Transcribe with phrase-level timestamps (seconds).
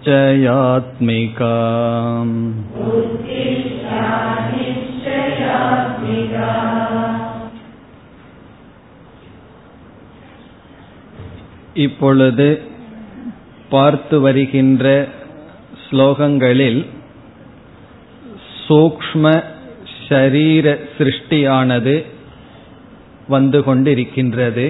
[11.86, 12.48] இப்பொழுது
[13.70, 14.86] பார்த்து வருகின்ற
[15.84, 16.80] ஸ்லோகங்களில்
[18.68, 19.26] சூக்ஷ்ம
[20.11, 20.67] சரீர
[20.99, 21.95] சிருஷ்டியானது
[23.29, 24.67] வந்து கொண்டிருக்கின்றது.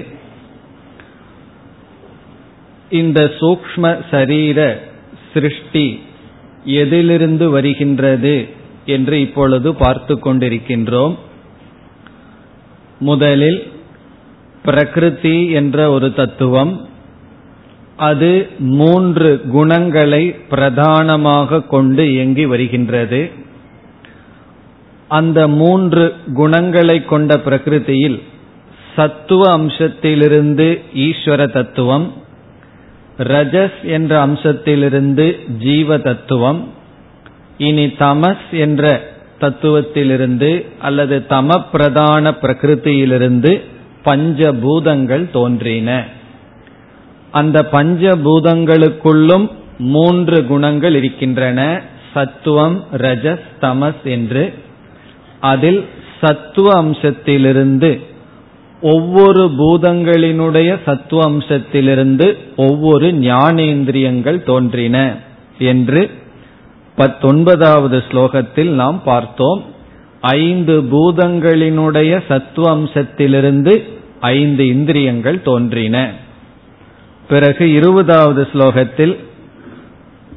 [2.99, 4.59] இந்த சூக்ஷ்ம சரீர
[5.33, 5.87] சிருஷ்டி
[6.79, 8.35] எதிலிருந்து வருகின்றது
[8.85, 11.15] என்று இப்பொழுது பார்த்து கொண்டிருக்கின்றோம்.
[12.99, 13.61] முதலில்
[14.65, 16.73] பிரகிருதி என்ற ஒரு தத்துவம்
[18.09, 18.31] அது
[18.71, 23.21] மூன்று குணங்களை பிரதானமாக கொண்டு இயங்கி வருகின்றது.
[25.11, 28.19] அந்த மூன்று குணங்களை கொண்ட பிரகிருதியில்
[28.95, 30.67] சத்துவ அம்சத்திலிருந்து
[31.05, 32.05] ஈஸ்வர தத்துவம்
[33.17, 35.25] ரஜஸ் என்ற அம்சத்திலிருந்து
[35.59, 36.61] ஜீவ தத்துவம்
[37.57, 38.85] இனி தமஸ் என்ற
[39.39, 43.51] தத்துவத்திலிருந்து அல்லது தம பிரதான பிரகிருதியிலிருந்து
[44.05, 45.89] பஞ்சபூதங்கள் தோன்றின.
[47.31, 51.59] அந்த பஞ்சபூதங்களுக்குள்ளும் மூன்று குணங்கள் இருக்கின்றன
[52.13, 54.43] சத்துவம் ரஜஸ் தமஸ் என்று.
[55.41, 55.85] அதில்
[56.21, 58.01] சத்துவ அம்சத்திலிருந்து
[58.81, 65.15] ஒவ்வொரு பூதங்களினுடைய சத்துவ அம்சத்திலிருந்து ஒவ்வொரு ஞானேந்திரியங்கள் தோன்றின
[65.57, 66.09] என்று
[66.95, 69.63] பத்தொன்பதாவது ஸ்லோகத்தில் நாம் பார்த்தோம்.
[70.21, 73.83] ஐந்து பூதங்களினுடைய சத்துவ அம்சத்திலிருந்து
[74.19, 76.11] ஐந்து இந்திரியங்கள் தோன்றின.
[77.27, 79.17] பிறகு இருபதாவது ஸ்லோகத்தில்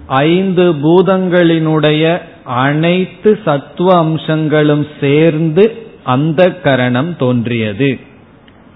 [0.07, 7.99] ஐந்து பூதங்களினுடைய அனைத்து சத்துவ அம்சங்களும் சேர்ந்து அந்த கரணம் தோன்றியது.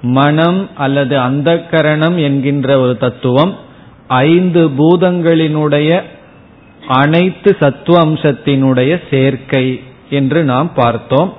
[0.03, 3.56] மனம் அல்லது அந்த கரணம் என்கின்ற ஒரு தத்துவம்
[4.06, 6.03] ஐந்து பூதங்களினுடைய
[6.87, 9.81] அனைத்து சத்துவ அம்சத்தினுடைய சேர்க்கை
[10.11, 11.33] என்று நாம் பார்த்தோம்.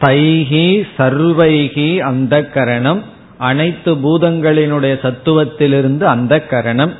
[0.00, 3.02] தைகி சர்வைகி அந்த கரணம்
[3.38, 6.92] அனைத்து பூதங்களினுடைய சத்துவத்திலிருந்து அந்த கரணம்.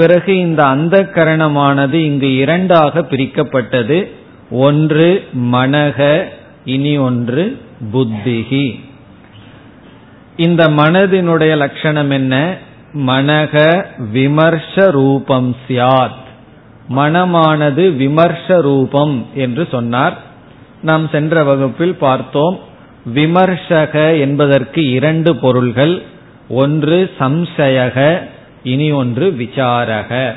[0.00, 3.98] பிறகு இந்த அந்த கரணமானது இங்கு இரண்டாக பிரிக்கப்பட்டது.
[4.50, 5.08] ஒன்று
[5.52, 6.22] மனக
[6.64, 7.44] இனி ஒன்று
[7.92, 8.64] புத்திகி.
[10.36, 12.56] இந்த மனதினுடைய லட்சணம் என்ன?
[13.06, 13.84] மனக
[14.14, 16.20] விமர்ச ரூபம் சியாத்
[16.96, 20.16] மனமானது விமர்ச ரூபம் என்று சொன்னார்.
[20.82, 22.58] நாம் சென்ற வகுப்பில் பார்த்தோம்.
[23.14, 26.02] விமர்சக என்பதற்கு இரண்டு பொருள்கள்.
[26.48, 28.18] ஒன்று சம்சயக
[28.62, 30.32] இனி ஒன்று விசாரக.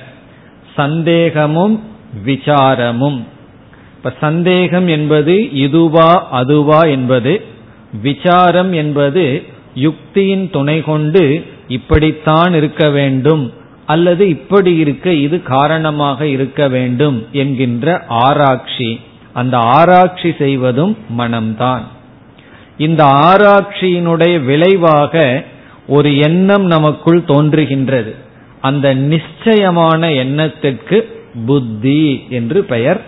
[0.75, 1.84] சந்தேகமும்
[2.25, 3.23] விசாரமும்.
[3.97, 7.45] இப்ப சந்தேகம் என்பது இதுவா அதுவா என்பது
[8.01, 9.44] விசாரம் என்பது
[9.75, 13.53] யுக்தியின் துணை கொண்டு இப்படித்தான் இருக்க வேண்டும்
[13.85, 19.00] அல்லது இப்படி இருக்க இது காரணமாக இருக்க வேண்டும் என்கின்ற ஆராய்ச்சி.
[19.33, 21.81] அந்த ஆராய்ச்சி செய்வதும் மனம்தான்.
[22.78, 25.44] இந்த ஆராய்ச்சியினுடைய விளைவாக
[25.93, 28.11] ஒரு எண்ணம் நமக்குள் தோன்றுகின்றது.
[28.61, 30.97] அந்த நிச்சயமான எண்ணத்திற்கு
[31.45, 33.01] புத்தி என்று பெயர்.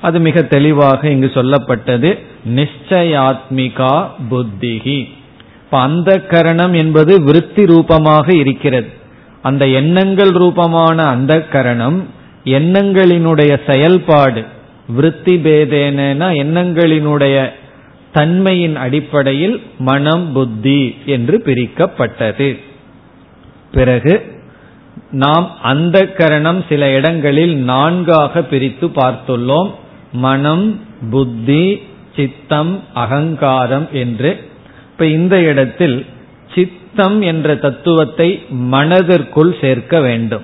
[0.00, 2.10] அது மிக தெளிவாக இங்கு சொல்லப்பட்டது.
[2.56, 3.92] நிச்சயாத்மிகா
[4.30, 4.98] புத்திகி
[5.64, 8.88] இப்ப அந்த கரணம் என்பது விருத்தி ரூபமாக இருக்கிறது.
[9.42, 11.98] அந்த எண்ணங்கள் ரூபமான அந்த கரணம்
[12.44, 14.42] எண்ணங்களினுடைய செயல்பாடு.
[14.88, 17.36] விருத்தி பேதேனா எண்ணங்களினுடைய
[18.12, 22.58] தன்மையின் அடிப்படையில் மனம் புத்தி என்று பிரிக்கப்பட்டது.
[23.72, 24.36] பிறகு
[25.10, 29.70] நாம் அந்த கரணம் சில இடங்களில் நான்காக பிரித்து பார்த்துள்ளோம்.
[30.12, 30.80] மனம்
[31.10, 31.82] புத்தி
[32.16, 34.40] சித்தம் அகங்காரம் என்று.
[34.92, 36.06] இப்ப இந்த இடத்தில்
[36.54, 40.42] சித்தம் என்ற தத்துவத்தை மனதிற்குள் சேர்க்க வேண்டும்.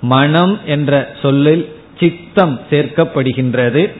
[0.00, 1.68] மனம் என்ற சொல்லில்
[1.98, 3.90] சித்தம் சேர்க்கப்படுகின்றது.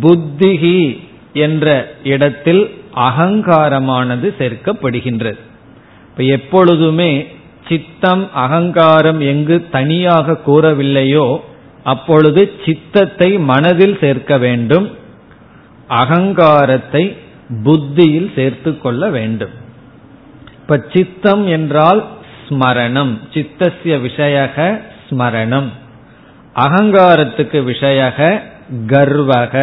[0.00, 1.04] புத்திகி
[1.36, 1.66] என்ற
[2.04, 2.62] இடத்தில்
[3.08, 5.40] அகங்காரமானது சேர்க்கப்படுகின்றது.
[6.08, 7.10] இப்ப எப்பொழுதுமே
[7.68, 11.26] சித்தம் அகங்காரம் எங்கு தனியாக கூறவில்லையோ
[11.84, 14.86] அப்பொழுது சித்தத்தை மனதில் சேர்க்க வேண்டும்.
[15.88, 17.04] அகங்காரத்தை
[17.64, 19.54] புத்தியில் சேர்த்து கொள்ள வேண்டும்.
[20.60, 22.00] இப்ப சித்தம் என்றால்
[22.48, 24.56] ஸ்மரணம் சித்தசிய விஷயக
[25.08, 25.68] ஸ்மரணம்.
[26.56, 28.18] அகங்காரத்துக்கு விஷயக
[28.86, 29.54] கர்வக.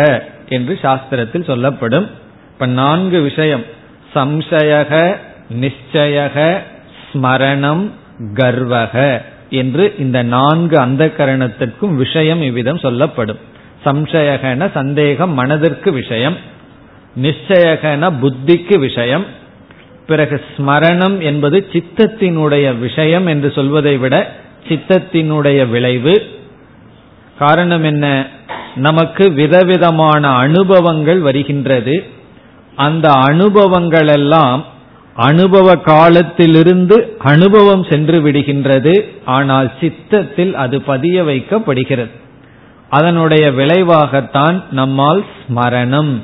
[0.50, 2.10] என்று சாஸ்திரத்தில் சொல்லப்படும்.
[2.54, 3.63] இப்ப நான்கு விஷயம்.
[4.16, 5.16] சம்சயக
[5.62, 6.57] நிச்சயக
[7.13, 7.90] ஸ்மரணம்
[8.34, 13.38] கர்வக என்று இந்த நான்கு அந்த கரணத்திற்கும் விஷயம் இவ்விதம் சொல்லப்படும்.
[13.86, 16.38] சம்சயகன சந்தேகம் மனதிற்கு விஷயம்.
[17.22, 19.25] நிச்சயகன புத்திக்கு விஷயம்.
[20.07, 24.31] பிறகு ஸ்மரணம் என்பது சித்தத்தினுடைய விஷயம் என்று சொல்வதை விட
[24.68, 26.30] சித்தத்தினுடைய விளைவு.
[27.40, 28.28] காரணம் என்ன?
[28.75, 32.03] நமக்கு விதவிதமான அனுபவங்கள் வருகின்றது.
[32.75, 34.65] அந்த அனுபவங்கள் எல்லாம்
[35.15, 39.05] அனுபவ காலத்திலிருந்து அனுபவம் சென்று விடுகின்றது.
[39.25, 42.09] ஆனால் சித்தத்தில் அது பதிய வைக்கப்படுகிறது.
[42.89, 46.21] அதனுடைய விளைவாகத்தான் நம்மால் ஸ்மரணம்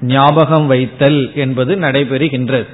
[0.00, 2.66] ஞாபகம் வைத்தல் என்பது நடைபெறுகின்றது.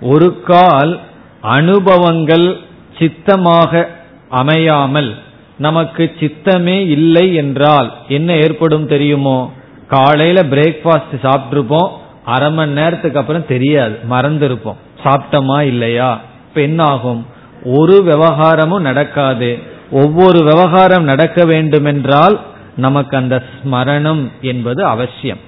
[0.00, 1.00] ஒரு கால்
[1.40, 2.56] அனுபவங்கள்
[2.98, 3.90] சித்தமாக
[4.28, 5.14] அமையாமல்
[5.62, 9.52] நமக்கு சித்தமே இல்லை என்றால் என்ன ஏற்படும் தெரியுமோ?
[9.88, 11.90] காலையில பிரேக்ஃபாஸ்ட் சாப்பிட்டுருப்போம்.
[12.24, 13.98] அரை மணி நேரத்துக்கு அப்புறம் தெரியாது.
[14.10, 14.80] மறந்துருப்போம்.
[15.04, 16.20] சாப்பிட்டோமா இல்லையா?
[16.48, 17.26] இப்ப என்ன ஆகும்?
[17.64, 19.58] ஒரு விவகாரமும் நடக்காது.
[19.90, 22.40] ஒவ்வொரு விவகாரம் நடக்க வேண்டுமென்றால்
[22.76, 25.38] நமக்கு அந்த ஸ்மரணம் என்பது அவசியம்.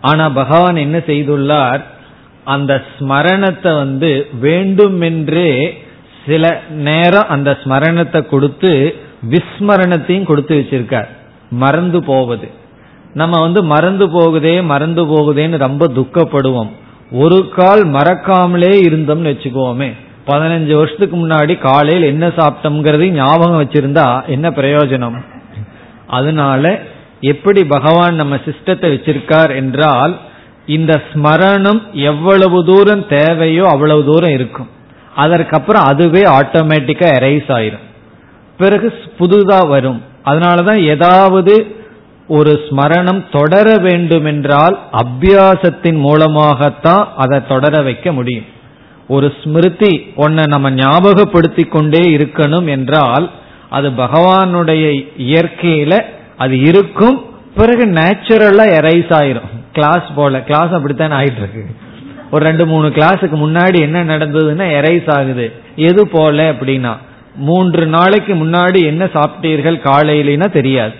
[0.00, 1.82] ஆனா பகவான் என்ன செய்துள்ளார்?
[2.44, 5.83] அந்த ஸ்மரணத்தை வந்து வேண்டுமென்றே
[6.26, 8.96] சில நேரம் அந்த ஸ்மரணத்தை கொடுத்து
[9.30, 11.08] விஸ்மரணத்தையும் கொடுத்து வச்சிருக்கார்.
[11.50, 12.48] மறந்து போவது.
[13.14, 16.70] நம்ம வந்து மறந்து போகுதே மறந்து போகுதேன்னு ரொம்ப துக்கப்படுவோம்.
[17.12, 19.90] ஒரு கால் மறக்காமலே இருந்தோம்னு வச்சுக்கோமே.
[20.26, 25.18] பதினஞ்சு வருஷத்துக்கு முன்னாடி காலையில் என்ன சாப்பிட்டோம்ங்கிறதையும் ஞாபகம் வச்சிருந்தா என்ன பிரயோஜனம்?
[26.06, 26.80] அதனால
[27.20, 30.14] எப்படி பகவான் நம்ம சிஸ்டத்தை வச்சிருக்கார் என்றால்
[30.66, 34.70] இந்த ஸ்மரணம் எவ்வளவு தூரம் தேவையோ அவ்வளவு தூரம் இருக்கும்.
[35.14, 37.84] அதற்கப்புறம் அதுவே ஆட்டோமேட்டிக்கா எரைஸ் ஆயிரும்.
[38.58, 40.02] பிறகு புதுதா வரும்.
[40.24, 41.76] அதனாலதான் ஏதாவது
[42.28, 48.44] ஒரு ஸ்மரணம் தொடர வேண்டுமென்றால் அபியாசத்தின் மூலமாகத்தான் அதை தொடர வைக்க முடியும்.
[49.08, 53.30] ஒரு ஸ்மிருதி ஒன்ன நம்ம ஞாபகப்படுத்தி கொண்டே இருக்கணும் என்றால்
[53.70, 56.04] அது பகவானுடைய இயற்கையில
[56.36, 57.24] அது இருக்கும்.
[57.56, 59.50] பிறகு நேச்சுரலா எரைஸ் ஆயிரும்.
[59.72, 61.66] கிளாஸ் போல கிளாஸ் அப்படித்தான் ஆயிட்டு இருக்கு
[62.34, 65.46] ஒரு ரெண்டு மூணு கிளாஸுக்கு முன்னாடி என்ன நடந்ததுன்னா எரைஸ் ஆகுது.
[65.88, 66.92] எது போல அப்படின்னா
[67.48, 70.94] மூன்று நாளைக்கு முன்னாடி என்ன சாப்பிட்டீர்கள் காலையிலனா தெரியாது.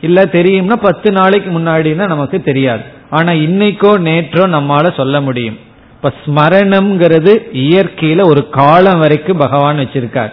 [0.00, 2.84] இல்ல தெரியும்னா பத்து நாளைக்கு முன்னாடினா நமக்கு தெரியாது.
[3.10, 5.58] ஆனா இன்னைக்கோ நேற்றோ நம்மால சொல்ல முடியும்.
[5.96, 7.32] இப்ப ஸ்மரணம்ங்கிறது
[7.64, 10.32] இயற்கையில ஒரு காலம் வரைக்கும் பகவான் வச்சிருக்கார்.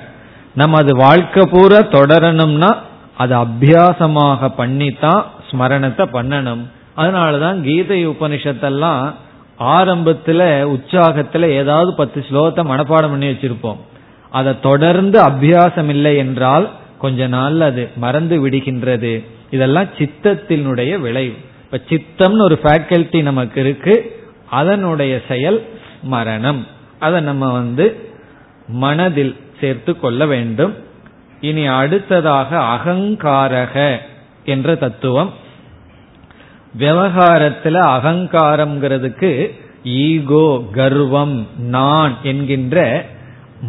[0.56, 2.72] நம்ம அது வாழ்க்கை பூரா தொடரணும்னா
[3.18, 6.64] அது அபியாசமாக பண்ணித்தான் ஸ்மரணத்தை பண்ணணும்.
[6.98, 9.02] அதனாலதான் கீதை உபனிஷத்தெல்லாம்
[9.62, 10.42] ஆரம்பத்துல
[10.74, 13.78] உற்சாகத்துல ஏதாவது பத்து ஸ்லோகத்தை மனப்பாடம் பண்ணி வச்சிருப்போம்.
[14.30, 19.26] அதை தொடர்ந்து அபியாசம் இல்லை என்றால் கொஞ்ச நாள் அது மறந்து விடுகின்றது.
[19.52, 21.36] இதெல்லாம் சித்தத்தினுடைய விளைவு.
[21.72, 24.24] இப்ப சித்தம்னு ஒரு ஃபேக்கல்டி நமக்கு இருக்கு.
[24.50, 25.66] அதனுடைய செயல்
[26.02, 26.66] ஸ்மரணம்.
[27.00, 28.10] அதை நம்ம வந்து
[28.68, 30.74] மனதில் சேர்த்து கொள்ள வேண்டும்.
[31.42, 33.98] இனி அடுத்ததாக அகங்காரக
[34.46, 35.34] என்ற தத்துவம்
[36.80, 39.52] விவகாரத்துல அகங்காரம்ங்கிறதுக்கு
[39.84, 43.06] ஈகோ கர்வம் நான் என்கின்ற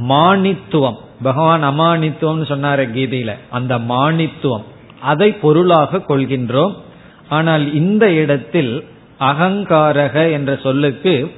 [0.09, 3.35] மானித்துவம் பகவான் அமானித்துவம்னு சொன்னார கீதையில.
[3.51, 4.65] அந்த மானித்துவம்
[5.01, 6.75] அதை பொருளாக கொள்கின்றோம்.
[7.29, 8.85] ஆனால் இந்த இடத்தில்
[9.21, 11.35] அகங்காரக என்ற சொல்லுக்கு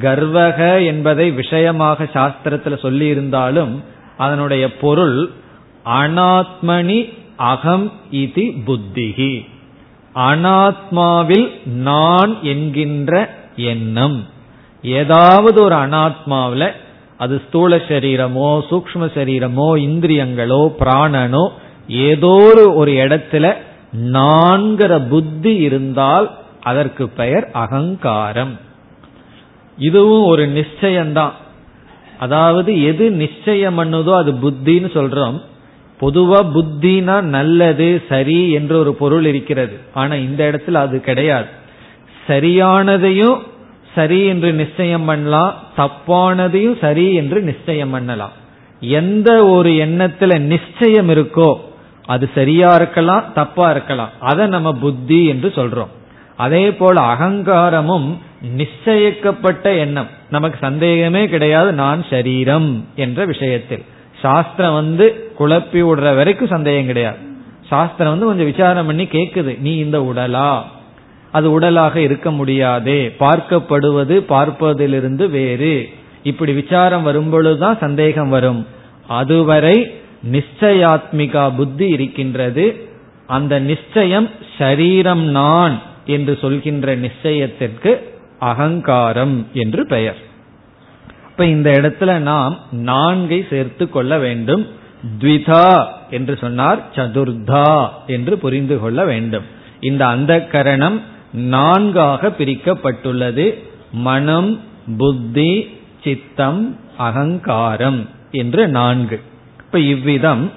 [0.00, 3.84] கர்வக என்பதை விஷயமாக சாஸ்திரத்தில் சொல்லி இருந்தாலும்
[4.16, 5.30] அதனுடைய பொருள்
[5.84, 9.46] அனாத்மனி அகம் இது புத்திகி
[10.16, 13.12] அனாத்மாவில் நான் என்கின்ற
[13.56, 14.24] எண்ணம்.
[14.82, 16.72] ஏதாவது ஒரு அனாத்மாவில்
[17.18, 21.48] அது ஸ்தூல சரீரமோ சூக்ம சரீரமோ இந்திரியங்களோ பிராணனோ
[21.88, 22.36] ஏதோ
[22.74, 23.54] ஒரு இடத்துல
[23.92, 26.30] நான்கிற புத்தி இருந்தால்
[26.62, 28.58] அதற்கு பெயர் அகங்காரம்.
[29.78, 31.34] இதுவும் ஒரு நிச்சயம்தான்.
[32.18, 35.42] அதாவது எது நிச்சயம் பண்ணுதோ அது புத்தின்னு சொல்றோம்.
[36.00, 39.78] பொதுவா புத்தினா நல்லது சரி என்ற ஒரு பொருள் இருக்கிறது.
[39.94, 41.46] ஆனா இந்த இடத்துல அது கிடையாது.
[42.28, 43.38] சரியானதையும்
[43.94, 48.32] சரி என்று நிச்சயம் பண்ணலாம் தப்பானதையும் சரி என்று நிச்சயம் பண்ணலாம்.
[48.80, 51.54] எந்த ஒரு எண்ணத்துல நிச்சயம் இருக்கோ
[52.06, 54.10] அது சரியா இருக்கலாம் தப்பா இருக்கலாம்.
[54.20, 55.92] அதை நம்ம புத்தி என்று சொல்றோம்.
[56.36, 58.08] அதே போல அகங்காரமும்
[58.56, 60.06] நிச்சயிக்கப்பட்ட எண்ணம்.
[60.30, 63.84] நமக்கு சந்தேகமே கிடையாது நான் சரீரம் என்ற விஷயத்தில்.
[64.22, 67.16] சாஸ்திரம் வந்து குழப்பி விடுற வரைக்கும் சந்தேகம் கிடையாது.
[67.66, 69.58] சாஸ்திரம் வந்து கொஞ்சம் விசாரம் பண்ணி கேக்குது.
[69.58, 70.62] நீ இந்த உடலா?
[71.32, 73.14] அது உடலாக இருக்க முடியாதே.
[73.20, 75.88] பார்க்கப்படுவது பார்ப்பதிலிருந்து வேறு.
[76.22, 78.66] இப்படி விசாரம் வரும்பொழுதுதான் சந்தேகம் வரும்.
[79.08, 80.00] அதுவரை
[80.32, 82.88] நிச்சயாத்மிகா புத்தி இருக்கின்றது.
[83.26, 87.98] அந்த நிச்சயம் ஷரீரம் நான் என்று சொல்கின்ற நிச்சயத்திற்கு
[88.38, 90.16] அகங்காரம் என்று பெயர்.
[91.36, 94.66] இப்ப இந்த இடத்துல நாம் நான்கை சேர்த்து கொள்ள வேண்டும்.
[95.20, 99.42] த்விதா என்று சொன்னார் சதுர்தா என்று புரிந்து கொள்ள வேண்டும்.
[99.80, 101.02] இந்த அந்த கரணம்
[101.32, 103.62] நான்காக பிரிக்கப்பட்டுள்ளது.
[103.92, 104.60] மனம்
[104.98, 109.20] புத்தி சித்தம் அகங்காரம் என்று நான்கு.
[109.58, 110.52] இப்ப இவ்விதம்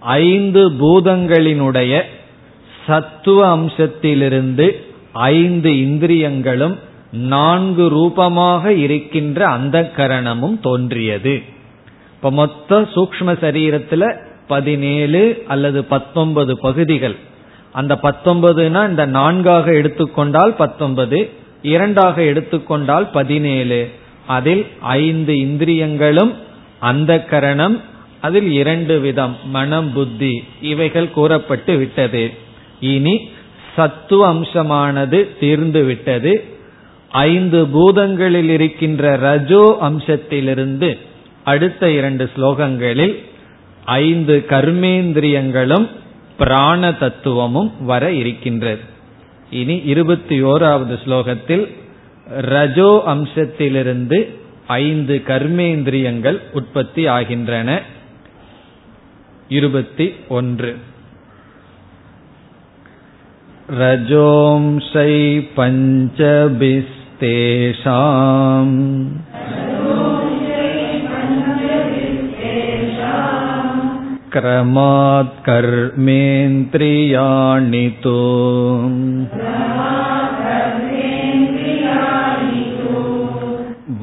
[0.00, 2.02] ஐந்து பூதங்களினுடைய
[2.86, 4.70] சத்துவ அம்சத்திலிருந்து
[5.12, 6.78] ஐந்து இந்திரியங்களும்
[7.12, 11.42] நான்கு ரூபமாக இருக்கின்ற அந்த கரணமும் தோன்றியது.
[12.12, 14.16] இப்ப மொத்த சூக்ம சரீரத்துல
[14.48, 17.16] பதினேழு அல்லது பத்தொன்பது பகுதிகள்.
[17.72, 21.30] அந்த பத்தொன்பதுனா இந்த நான்காக எடுத்துக்கொண்டால் பத்தொன்பது
[21.62, 23.90] இரண்டாக எடுத்துக்கொண்டால் பதினேழு.
[24.26, 26.34] அதில் ஐந்து இந்திரியங்களும்
[26.78, 27.80] அந்த கரணம்
[28.20, 32.30] அதில் இரண்டு விதம் மனம் புத்தி இவைகள் கூறப்பட்டு விட்டது.
[32.80, 33.30] இனி
[33.76, 36.57] சத்துவ அம்சமானது தீர்ந்து விட்டது.
[37.11, 40.89] ஐந்து பூதங்களில் இருக்கின்ற ரஜோ அம்சத்திலிருந்து
[41.43, 43.15] அடுத்த இரண்டு ஸ்லோகங்களில்
[43.99, 45.87] ஐந்து கர்மேந்திரியங்களும்
[46.37, 48.83] பிராண தத்துவமும் வர இருக்கின்றது
[49.51, 51.65] இனி இருபத்தி ஓராவது ஸ்லோகத்தில்
[52.49, 54.19] ரஜோ அம்சத்திலிருந்து
[54.79, 57.69] ஐந்து கர்மேந்திரியங்கள் உற்பத்தி ஆகின்றன
[59.49, 60.71] இருபத்தி ஒன்று
[63.71, 65.13] रजोंसै
[65.55, 66.96] पञ्चभिस्तेषाम्
[74.35, 78.13] क्रमात् कर्मेन्द्रियाणि तु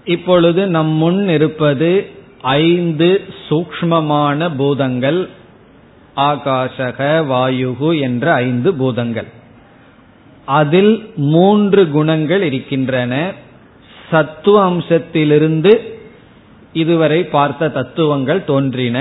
[0.06, 1.90] இப்பொழுது நம் முன் இருப்பது
[2.62, 3.08] ஐந்து
[3.48, 5.20] சூக்மமான பூதங்கள்
[6.22, 9.28] ஆகாஷக வாயுகு என்ற ஐந்து பூதங்கள்
[10.52, 10.92] அதில்
[11.28, 13.12] மூன்று குணங்கள் இருக்கின்றன
[14.08, 15.72] சத்துவ அம்சத்திலிருந்து
[16.83, 18.97] இதுவரை பார்த்த தத்துவங்கள் தோன்றின.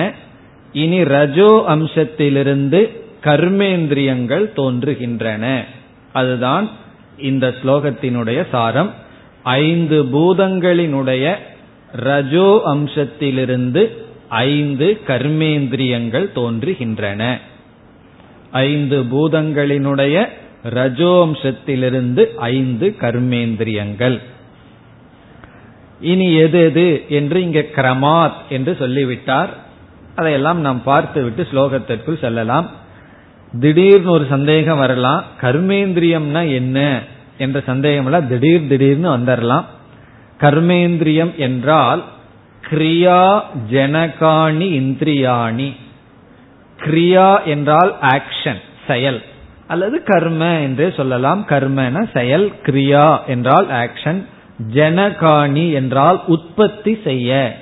[0.73, 2.80] இனி ரஜோ அம்சத்திலிருந்து
[3.25, 5.45] கர்மேந்திரியங்கள் தோன்றுகின்றன.
[6.12, 6.66] அதுதான்
[7.18, 8.90] இந்த ஸ்லோகத்தினுடைய சாரம்.
[9.42, 11.35] ஐந்து பூதங்களினுடைய
[12.06, 13.83] ரஜோ அம்சத்திலிருந்து
[14.28, 17.23] ஐந்து கர்மேந்திரியங்கள் தோன்றுகின்றன.
[18.50, 20.16] ஐந்து பூதங்களினுடைய
[20.75, 24.16] ரஜோம்சத்திலிருந்து ஐந்து கர்மேந்திரியங்கள்.
[26.00, 29.49] இனி எது எது என்று இங்கு கிரமாத் என்று சொல்லிவிட்டார்.
[30.17, 32.71] அதையெல்லாம் நாம் பார்த்து விட்டு ஸ்லோகத்திற்குள் செல்லலாம்.
[33.61, 35.25] திடீர்னு ஒரு சந்தேகம் வரலாம்.
[35.41, 37.00] கர்மேந்திரியம்னா என்ன
[37.38, 39.65] என்ற சந்தேகம் எல்லாம் திடீர் திடீர்னு வந்துடலாம்
[40.41, 42.05] கர்மேந்திரியம் என்றால்
[42.71, 45.76] கிரியா ஜனகாணி இந்திரியாணி.
[46.81, 49.23] கிரியா என்றால் ஆக்ஷன் செயல்.
[49.67, 51.47] அல்லது கர்ம என்றே சொல்லலாம்.
[51.49, 54.25] கர்மன செயல் கிரியா என்றால் ஆக்ஷன்
[54.75, 57.57] ஜனகாணி என்றால் உற்பத்தி செய்ய.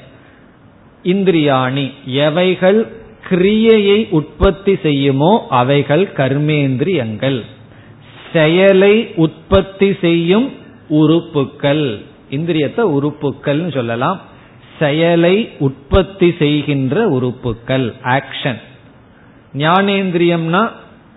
[1.05, 2.89] இந்திரியாணி எவைகள்
[3.29, 7.41] கிரியையை உற்பத்தி செய்யுமோ அவைகள் கர்மேந்திரியங்கள்.
[8.33, 10.53] செயலை உற்பத்தி செய்யும்
[10.91, 12.03] உறுப்புக்கள்.
[12.31, 14.21] இந்திரியத்தை உறுப்புக்கள் சொல்லலாம்.
[14.79, 18.61] செயலை உற்பத்தி செய்கின்ற உறுப்புக்கள் ஆக்ஷன்
[19.57, 20.69] ஞானேந்திரியம்னா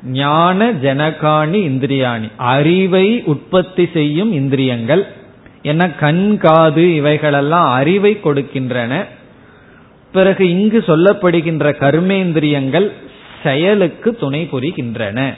[0.03, 2.31] ஞான ஜனகாணி இந்திரியாணி.
[2.37, 5.07] அறிவை உற்பத்தி செய்யும் இந்திரியங்கள்.
[5.67, 9.05] என கண் காது இவைகளெல்லாம் அறிவை கொடுக்கின்றன.
[10.11, 12.87] பிறகு இங்கு சொல்லப்படுகின்ற கர்மேந்திரியங்கள்
[13.43, 15.33] செயலுக்கு துணை புரிகின்றன.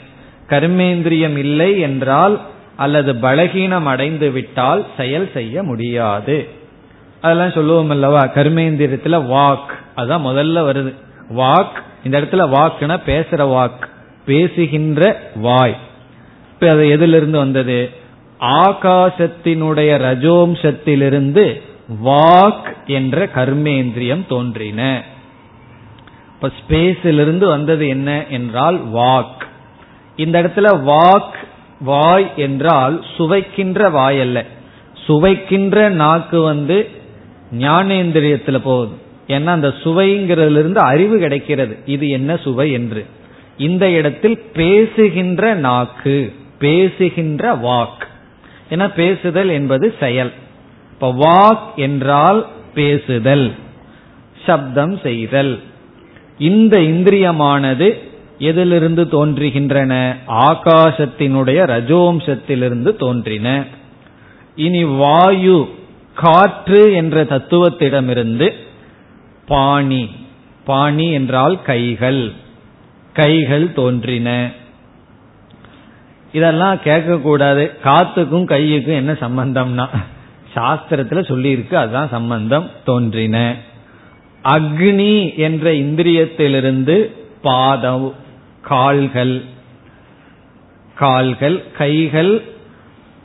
[0.49, 2.35] கர்மேந்திரியம் இல்லை என்றால்
[2.75, 6.47] அல்லது பலகீனம் அடைந்து விட்டால் செயல் செய்ய முடியாது.
[7.21, 8.21] அதெல்லாம் சொல்லுவோம் அல்லவா?
[8.25, 10.93] கர்மேந்திரியத்துல வாக் அதான் முதல்ல வருது.
[11.35, 13.83] வாக் இந்த இடத்துல வாக்குனா பேசுற வாக்
[14.25, 15.77] பேசுகின்ற வாய்.
[16.53, 17.89] இப்ப அது எதிலிருந்து வந்தது?
[18.39, 21.61] ஆகாசத்தினுடைய ரஜோம்சத்திலிருந்து
[22.05, 25.03] வாக் என்ற கர்மேந்திரியம் தோன்றின.
[26.33, 29.47] இப்ப ஸ்பேஸிலிருந்து வந்தது என்ன என்றால் வாக்.
[30.15, 31.33] இந்த இடத்துல வாக்
[31.79, 34.45] வாய் என்றால் சுவைக்கின்ற வாய் அல்ல.
[34.93, 36.89] சுவைக்கின்ற நாக்கு வந்து
[37.59, 38.93] ஞானேந்திரியத்துல போகுது.
[39.27, 41.77] ஏன்னா அந்த சுவைங்கிறதுல இருந்து அறிவு கிடைக்கிறது.
[41.85, 43.05] இது என்ன சுவை என்று.
[43.57, 48.07] இந்த இடத்தில் பேசுகின்ற நாக்கு பேசுகின்ற வாக்.
[48.69, 50.31] ஏன்னா பேசுதல் என்பது செயல்.
[50.91, 53.53] இப்ப வாக் என்றால் பேசுதல்
[54.45, 55.59] சப்தம் செய்தல்.
[56.37, 57.99] இந்த இந்திரியமானது
[58.39, 60.15] எதிலிருந்து தோன்றுகின்றன?
[60.29, 63.63] ஆகாசத்தினுடைய ரஜோம்சத்திலிருந்து தோன்றின.
[64.55, 65.69] இனி வாயு
[66.15, 68.53] காற்று என்ற தத்துவத்திடமிருந்து
[69.45, 70.09] பாணி
[70.65, 72.31] பாணி என்றால் கைகள்
[73.13, 74.51] கைகள் தோன்றின.
[76.31, 79.87] இதெல்லாம் கேட்க கூடாது காத்துக்கும் கையுக்கும் என்ன சம்பந்தம்னா?
[80.55, 83.55] சாஸ்திரத்துல சொல்லி இருக்கு அதுதான் சம்பந்தம் தோன்றின.
[84.43, 88.13] அக்னி என்ற இந்திரியத்திலிருந்து பாதம்
[88.61, 89.43] கால்கள்
[90.95, 92.43] கால்கள் கைகள்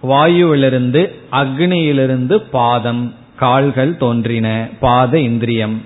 [0.03, 4.69] வாயுவிலிருந்து அக்னியிலிருந்து பாதம் கால்கள் தோன்றின.
[4.81, 5.83] பாத இந்திரியம்.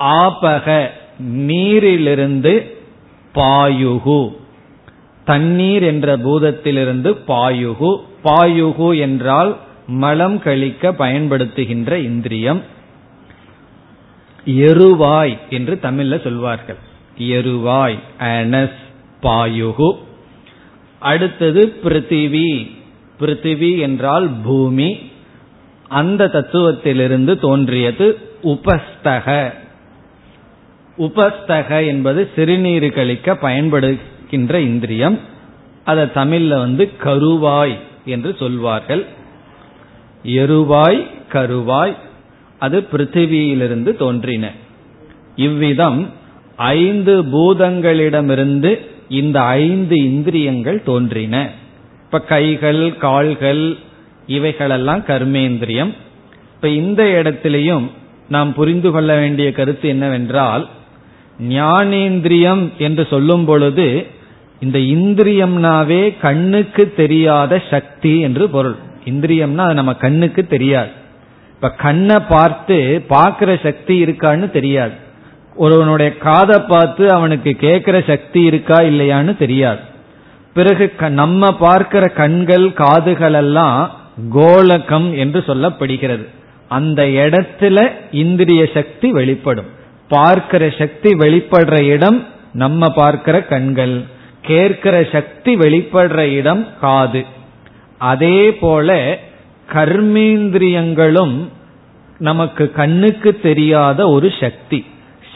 [0.00, 0.86] ஆபக
[1.18, 2.76] நீரிலிருந்து
[3.34, 4.32] பாயுகு.
[5.28, 7.90] தண்ணீர் என்ற பூதத்திலிருந்து பாயுகு.
[8.24, 9.56] பாயுகு என்றால்
[9.86, 12.62] மலம் கழிக்க பயன்படுத்துகின்ற இந்திரியம்.
[14.46, 16.76] எருவாய் என்று தமிழ்ல சொல்வார்கள்.
[17.18, 18.78] எருவாய் அனஸ்
[19.22, 19.92] பாயுகு.
[20.98, 22.70] அடுத்தது பிருத்திவி.
[23.20, 24.98] பிருத்திவி என்றால் பூமி.
[25.88, 29.52] அந்த தத்துவத்திலிருந்து தோன்றியது உபஸ்தக.
[30.98, 35.18] உபஸ்தக என்பது சிறுநீர் கழிக்க பயன்படு இருக்கின்ற இந்திரியம்
[35.84, 39.02] அதை தமிழ்ல வந்து கருவாய் என்று சொல்வார்கள்.
[40.24, 41.00] எருவாய்
[41.32, 41.94] கருவாய்
[42.58, 44.50] அது பிருத்திவியிலிருந்து தோன்றின.
[45.36, 46.00] இவ்விதம்
[46.56, 48.72] ஐந்து பூதங்களிடமிருந்து
[49.08, 51.36] இந்த ஐந்து இந்திரியங்கள் தோன்றின.
[52.04, 53.76] இப்ப கைகள் கால்கள்
[54.26, 55.92] இவைகளெல்லாம் கர்மேந்திரியம்.
[56.54, 57.86] இப்ப இந்த இடத்திலையும்
[58.28, 60.64] நாம் புரிந்து கொள்ள வேண்டிய கருத்து என்னவென்றால்
[61.48, 63.88] ஞானேந்திரியம் என்று சொல்லும் பொழுது
[64.60, 68.76] இந்த இந்திரியம்னாவே கண்ணுக்கு தெரியாத சக்தி என்று பொருள்.
[69.04, 70.90] இந்திரியம்னா அது நம்ம கண்ணுக்கு தெரியாது.
[71.50, 74.92] இப்ப கண்ணை பார்த்து பார்க்கிற சக்தி இருக்கான்னு தெரியாது.
[75.54, 79.80] ஒருவனுடைய காதை பார்த்து அவனுக்கு கேட்கிற சக்தி இருக்கா இல்லையான்னு தெரியாது.
[80.54, 83.96] பிறகு நம்ம பார்க்கிற கண்கள் காதுகள் எல்லாம்
[84.34, 86.26] கோலகம் என்று சொல்லப்படுகிறது.
[86.68, 89.68] அந்த இடத்துல இந்திரிய சக்தி வெளிப்படும்.
[90.08, 93.96] பார்க்கிற சக்தி வெளிப்படுற இடம் நம்ம பார்க்கிற கண்கள்.
[94.48, 97.24] கேட்கிற சக்தி வெளிப்படுற இடம் காது.
[97.98, 99.18] அதே போல
[99.72, 101.36] கர்மேந்திரியங்களும்
[102.18, 104.80] நமக்கு கண்ணுக்கு தெரியாத ஒரு சக்தி.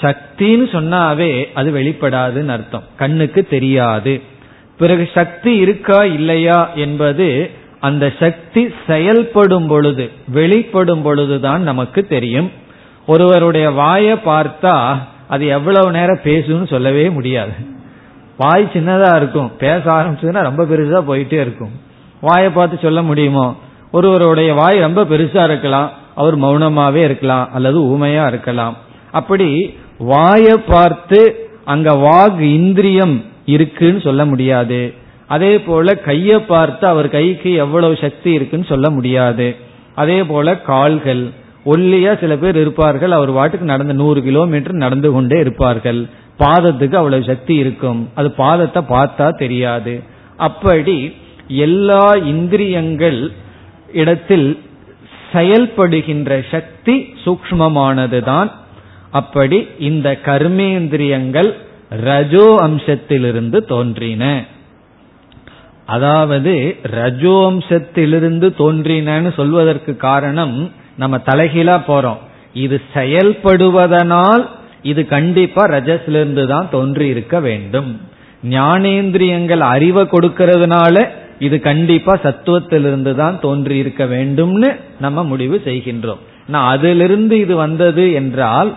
[0.01, 2.87] சக்தின்னு சொன்னாவே அது வெளிப்படாதுன்னு அர்த்தம்.
[2.97, 4.15] கண்ணுக்கு தெரியாது.
[4.79, 12.51] பிறகு சக்தி இருக்கா இல்லையா என்பது அந்த சக்தி செயல்படும் பொழுது வெளிப்படும் பொழுதுதான் நமக்கு தெரியும்.
[13.07, 14.77] ஒருவருடைய வாயை பார்த்தா
[15.29, 17.53] அது எவ்வளவு நேரம் பேசும்னு சொல்லவே முடியாது.
[18.37, 19.51] வாய் சின்னதா இருக்கும்.
[19.59, 21.71] பேச ஆரம்பிச்சதுன்னா ரொம்ப பெருசா போயிட்டே இருக்கும்.
[22.21, 23.57] வாயை பார்த்து சொல்ல முடியுமோ?
[23.93, 25.91] ஒருவருடைய வாய் ரொம்ப பெருசா இருக்கலாம்.
[26.15, 28.77] அவர் மௌனமாவே இருக்கலாம் அல்லது ஊமையா இருக்கலாம்.
[29.11, 34.95] அப்படி வாயை பார்த்து அங்க வாக் இந்திரியம் இருக்குன்னு சொல்ல முடியாது.
[35.27, 39.57] அதே போல கையை பார்த்து அவர் கைக்கு எவ்வளவு சக்தி இருக்குன்னு சொல்ல முடியாது.
[39.95, 41.31] அதே போல கால்கள்.
[41.67, 43.11] ஒல்லியா சில பேர் இருப்பார்கள்.
[43.11, 46.09] அவர் வாட்டுக்கு நடந்து நூறு கிலோமீட்டர் நடந்து கொண்டே இருப்பார்கள்.
[46.39, 48.09] பாதத்துக்கு அவ்வளவு சக்தி இருக்கும்.
[48.15, 50.03] அது பாதத்தை பார்த்தா தெரியாது.
[50.37, 51.15] அப்படி
[51.49, 53.33] எல்லா இந்திரியங்கள்
[53.93, 54.49] இடத்தில்
[55.33, 58.51] செயல்படுகின்ற சக்தி சூக்மமானதுதான்
[59.11, 61.51] அப்படி இந்த கர்மேந்திரியங்கள்
[61.91, 64.45] ரஜோ அம்சத்திலிருந்து தோன்றின.
[65.87, 70.57] அதாவது ரஜோ அம்சத்திலிருந்து தோன்றினன்னு சொல்வதற்கு காரணம்
[70.97, 72.21] நம்ம தலைகீழா போறோம்.
[72.53, 74.49] இது செயல்படுவதனால்
[74.91, 77.91] இது கண்டிப்பா ரஜஸ்லிருந்து தான் தோன்றி இருக்க வேண்டும்.
[78.57, 81.05] ஞானேந்திரியங்கள் அறிவை கொடுக்கறதுனால
[81.47, 84.71] இது கண்டிப்பா சத்துவத்திலிருந்து தான் தோன்றி இருக்க வேண்டும்னு
[85.05, 86.23] நம்ம முடிவு செய்கின்றோம்.
[86.53, 88.71] நான் அதிலிருந்து இது வந்தது என்றால்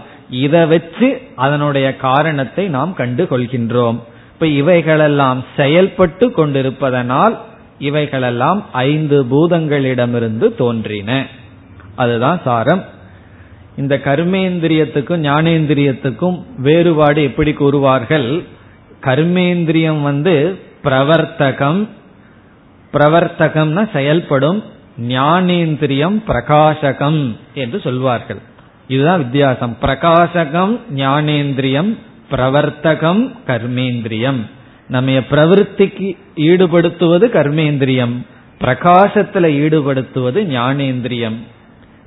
[0.43, 1.07] இதை வச்சு
[1.45, 3.97] அதனுடைய காரணத்தை நாம் கண்டு கொள்கின்றோம்
[4.33, 7.35] இப்ப இவைகளெல்லாம் செயல்பட்டு கொண்டிருப்பதனால்
[7.89, 11.11] இவைகளெல்லாம் ஐந்து பூதங்களிடமிருந்து தோன்றின.
[11.95, 12.81] அதுதான் சாரம்.
[13.77, 18.43] இந்த கர்மேந்திரியத்துக்கும் ஞானேந்திரியத்துக்கும் வேறுபாடு எப்படி கூறுவார்கள்?
[19.01, 21.87] கர்மேந்திரியம் வந்து பிரவர்த்தகம்.
[22.93, 24.63] பிரவர்த்தகம்னா செயல்படும்.
[25.07, 28.37] ஞானேந்திரியம் பிரகாசகம் என்று சொல்வார்கள்.
[28.87, 29.77] இதுதான் வித்தியாசம்.
[29.81, 31.97] பிரகாசகம் ஞானேந்திரியம்
[32.31, 34.39] பிரவர்த்தகம் கர்மேந்திரியம்.
[34.87, 38.13] நம்ம பிரவருத்திக்கு ஈடுபடுத்துவது கர்மேந்திரியம்.
[38.59, 41.35] பிரகாசத்துல ஈடுபடுத்துவது ஞானேந்திரியம்.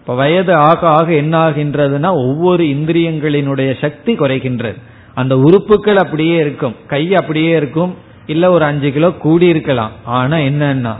[0.09, 4.75] இப்ப வயது ஆக ஆக என்ன ஆகின்றதுன்னா ஒவ்வொரு இந்திரியங்களினுடைய சக்தி குறைகின்றது.
[5.15, 6.77] அந்த உறுப்புகள் அப்படியே இருக்கும்.
[6.87, 7.95] கை அப்படியே இருக்கும்.
[8.27, 9.91] இல்ல ஒரு அஞ்சு கிலோ கூடி இருக்கலாம்.
[10.05, 10.95] ஆனா என்னன்னா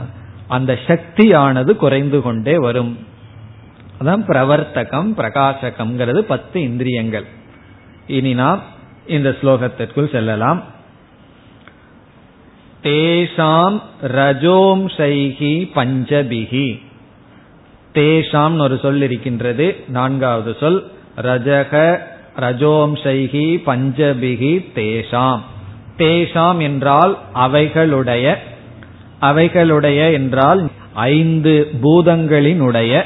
[0.47, 2.97] அந்த சக்தியானது குறைந்து கொண்டே வரும்.
[4.01, 7.25] அதான் பிரவர்த்தகம் பிரகாசகம்ங்கிறது பத்து இந்திரியங்கள்.
[8.07, 8.61] இனி நாம்
[9.07, 10.63] இந்த ஸ்லோகத்திற்குள் செல்லலாம்.
[12.83, 16.87] தேஷாம் ரஜோம்சைகி பஞ்சபிகி
[17.93, 19.75] தேஷாம் ஒரு சொல் இருக்கின்றது.
[19.87, 21.97] நான்காவது சொல் ரஜக
[22.39, 25.39] ரஜோம்சைகி பஞ்சபிகி தேஷாம்.
[25.97, 28.35] தேஷாம் என்றால் அவைகளுடைய
[29.21, 33.01] அவைகளுடைய என்றால் ஐந்து பூதங்களினுடைய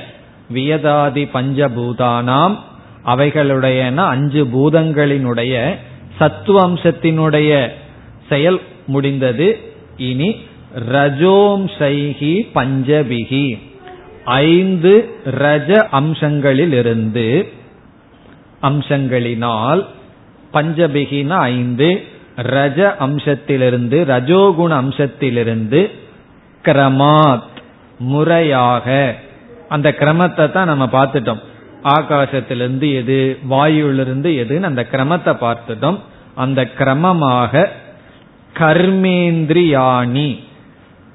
[0.54, 2.58] வியதாதி பஞ்சபூதானாம்.
[3.06, 5.76] அவைகளுடைய அஞ்சு பூதங்களினுடைய
[6.20, 7.68] சத்துவம்சத்தினுடைய
[8.30, 9.60] செயல் முடிந்தது.
[9.98, 10.36] இனி
[10.92, 13.60] ரஜோம்சைகி பஞ்சபிகி.
[14.26, 17.46] ஐந்து ரஜ அம்சங்களிலிருந்து
[18.62, 19.86] அம்சங்களினால்
[20.54, 22.04] பஞ்சபிகின ஐந்து
[22.38, 25.90] ரஜ அம்சத்திலிருந்து ரஜோகுண அம்சத்திலிருந்து
[26.64, 27.58] கிரமாத்
[27.98, 29.16] முறையாக
[29.70, 31.42] அந்த கிரமத்தை தான் நம்ம பார்த்துட்டோம்.
[31.84, 36.00] ஆகாசத்திலிருந்து எது வாயுவிலிருந்து எதுன்னு அந்த கிரமத்தை பார்த்துட்டோம்.
[36.36, 37.68] அந்த கிரமமாக
[38.60, 40.40] கர்மேந்திரியாணி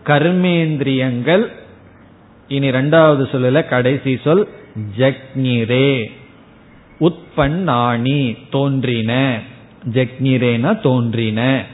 [0.04, 1.57] கர்மேந்திரியங்கள்
[2.48, 4.48] இனி ரெண்டாவது சொல்லல கடைசி சொல்
[4.96, 6.10] ஜக்னிரே
[7.00, 9.40] உத்பன்னாணி தோன்றின.
[9.92, 11.64] ஜக்னிரேன தோன்றின.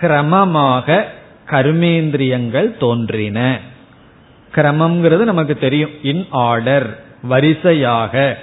[0.00, 1.04] கிரமமாக
[1.46, 3.60] கர்மேந்திரியங்கள் தோன்றின.
[4.54, 5.90] கிரமம்ங்கிறது நமக்கு தெரியும்.
[6.02, 7.04] In order.
[7.22, 8.38] வரிசையாக.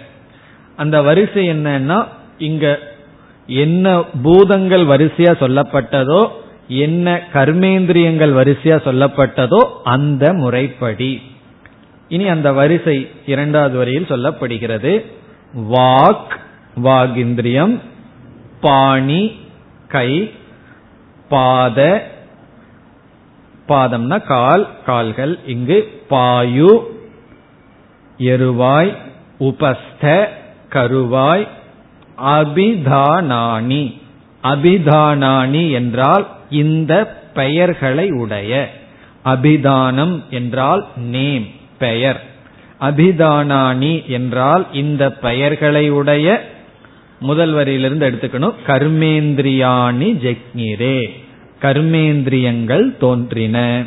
[0.76, 2.80] அந்த வரிசை என்னன்னா இங்க
[3.48, 6.30] என்ன பூதங்கள் வரிசையா சொல்லப்பட்டதோ
[6.68, 11.22] என்ன கர்மேந்திரியங்கள் வரிசையா சொல்லப்பட்டதோ அந்த முறைப்படி.
[12.10, 15.06] இனி அந்த வரிசை இரண்டாவது வரியில் சொல்லப்படுகிறது.
[15.70, 16.34] வாக்
[16.84, 17.82] வாகிந்திரியம்
[18.62, 19.24] பாணி
[19.88, 20.32] கை
[21.30, 21.80] பாத
[23.68, 25.78] பாதம்னா கால் கால்கள் இங்கு
[26.10, 26.74] பாயு
[28.20, 28.92] எருவாய்
[29.40, 30.30] உபஸ்த
[30.70, 31.48] கருவாய்
[32.18, 33.84] அபிதானானி
[34.44, 36.26] அபிதானானி என்றால்
[36.56, 36.94] இந்த
[37.34, 38.54] பெயர்களை உடைய.
[39.24, 41.48] அபிதானம் என்றால் நேம்
[41.80, 42.22] பெயர்.
[42.82, 46.28] அபிதானானி என்றால் இந்த பெயர்களை உடைய
[47.20, 48.58] முதல் வரியிலிருந்து எடுத்துக்கணும்.
[48.68, 50.98] கர்மேந்திரியாணி ஜெக்னிரே
[51.62, 53.84] கர்மேந்திரியங்கள் தோன்றின.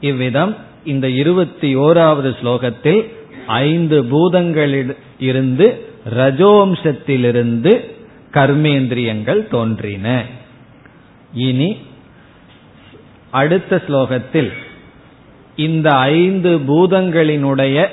[0.00, 3.02] இவ்விதம் இந்த இருபத்தி ஓராவது ஸ்லோகத்தில்
[3.46, 5.66] ஐந்து பூதங்களில் இருந்து
[6.14, 7.72] ரஜோம்சத்திலிருந்து
[8.32, 10.06] கர்மேந்திரியங்கள் தோன்றின.
[11.36, 11.76] இனி
[13.30, 14.52] அடுத்த ஸ்லோகத்தில்
[15.56, 17.86] இந்த ஐந்து பூதங்களினுடைய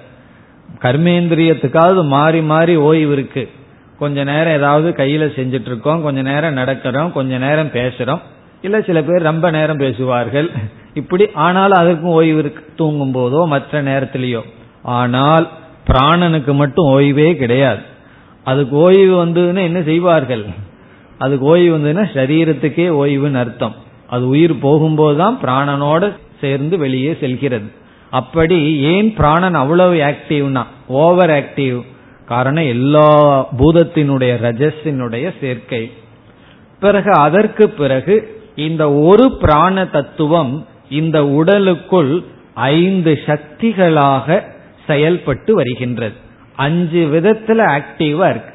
[0.78, 3.50] கர்மேந்திரியத்துக்காவது மாறி மாறி ஓய்வு இருக்கு.
[3.98, 8.20] கொஞ்ச நேரம் ஏதாவது கையில செஞ்சிட்டு இருக்கோம் கொஞ்ச நேரம் நடக்கிறோம் கொஞ்ச நேரம் பேசுறோம்.
[8.62, 10.50] இல்ல சில பேர் ரொம்ப நேரம் பேசுவார்கள்.
[10.94, 12.64] இப்படி ஆனாலும் அதற்கும் ஓய்வு இருக்கு.
[12.76, 14.40] தூங்கும் போதோ மற்ற நேரத்திலேயோ.
[14.82, 15.50] ஆனால்
[15.86, 17.80] பிராணனுக்கு மட்டும் ஓய்வே கிடையாது.
[18.44, 20.44] அதுக்கு ஓய்வு வந்ததுன்னா என்ன செய்வார்கள்?
[21.18, 23.74] அதுக்கு ஓய்வு வந்ததுன்னா சரீரத்துக்கே ஓய்வுன்னு அர்த்தம்.
[24.06, 27.72] அது உயிர் போகும்போதுதான் பிராணனோட சேர்ந்து வெளியே செல்கிறது.
[28.10, 31.82] அப்படி ஏன் பிராணன் அவ்வளவு ஆக்டிவ்னா ஓவர் ஆக்டிவ்
[32.28, 35.92] காரணம் எல்லா பூதத்தினுடைய ரஜஸினுடைய சேர்க்கை.
[36.80, 42.22] பிறகு அதற்கு பிறகு இந்த ஒரு பிராண தத்துவம் இந்த உடலுக்குள்
[42.54, 44.42] ஐந்து சக்திகளாக
[44.86, 46.14] செயல்பட்டு வருகின்றது.
[46.56, 48.54] அஞ்சு விதத்துல ஆக்டிவ் இருக்கு.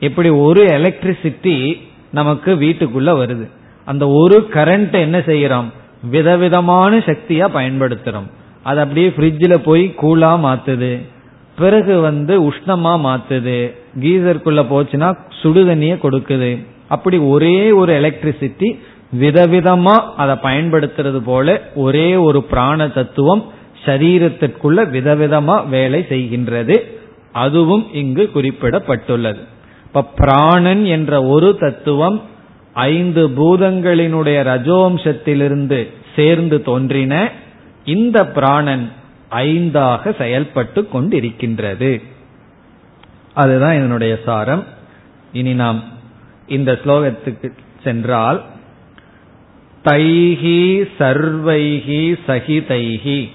[0.00, 1.80] எப்படி ஒரு எலக்ட்ரிசிட்டி
[2.10, 3.48] நமக்கு வீட்டுக்குள்ள வருது.
[3.84, 5.68] அந்த ஒரு கரண்ட் என்ன செய்யறோம்?
[6.02, 8.30] விதவிதமான சக்தியா பயன்படுத்துறோம்.
[8.62, 10.98] அது அப்படியே ஃப்ரிட்ஜில் போய் கூலா மாத்துது.
[11.60, 13.58] பிறகு வந்து உஷ்ணமா மாத்துது.
[14.00, 15.08] கீசருக்குள்ள போச்சுன்னா
[15.42, 16.50] சுடுதண்ணிய கொடுக்குது.
[16.88, 18.68] அப்படி ஒரே ஒரு எலக்ட்ரிசிட்டி
[19.20, 23.42] விதவிதமா அதை பயன்படுத்துறது போல ஒரே ஒரு பிராண தத்துவம்
[23.84, 26.76] சரீரத்திற்குள்ள விதவிதமா வேலை செய்கின்றது.
[27.32, 29.40] அதுவும் இங்கு குறிப்பிடப்பட்டுள்ளது.
[29.86, 32.18] இப்ப பிராணன் என்ற ஒரு தத்துவம்
[32.72, 35.80] ஐந்து பூதங்களினுடைய ரஜோம்சத்திலிருந்து
[36.16, 37.14] சேர்ந்து தோன்றின.
[37.84, 38.84] இந்த பிராணன்
[39.30, 42.02] ஐந்தாக செயல்பட்டு கொண்டிருக்கின்றது.
[43.34, 44.64] அதுதான் இதனுடைய சாரம்.
[45.32, 45.82] இனி நாம்
[46.46, 47.50] இந்த ஸ்லோகத்துக்கு
[47.84, 48.44] சென்றால்
[49.84, 53.28] தைஹி சர்வைஹி சகிதைஹி.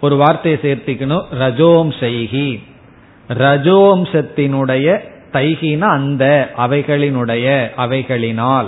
[0.00, 2.60] ஒரு வார்த்தையை சேர்த்திக்கணும் ரஜோம்சைஹி.
[3.28, 4.98] ரஜோம்சத்தினுடைய
[5.32, 8.66] தைகினா அந்த அவைகளினுடைய அவைகளினால்.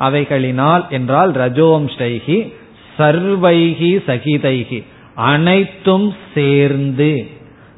[0.00, 2.52] அவைகளினால் என்றால் ரஜோம்சைகி
[3.00, 4.84] சர்வைகி சகிதைகி
[5.14, 7.26] அனைத்தும் சேர்ந்து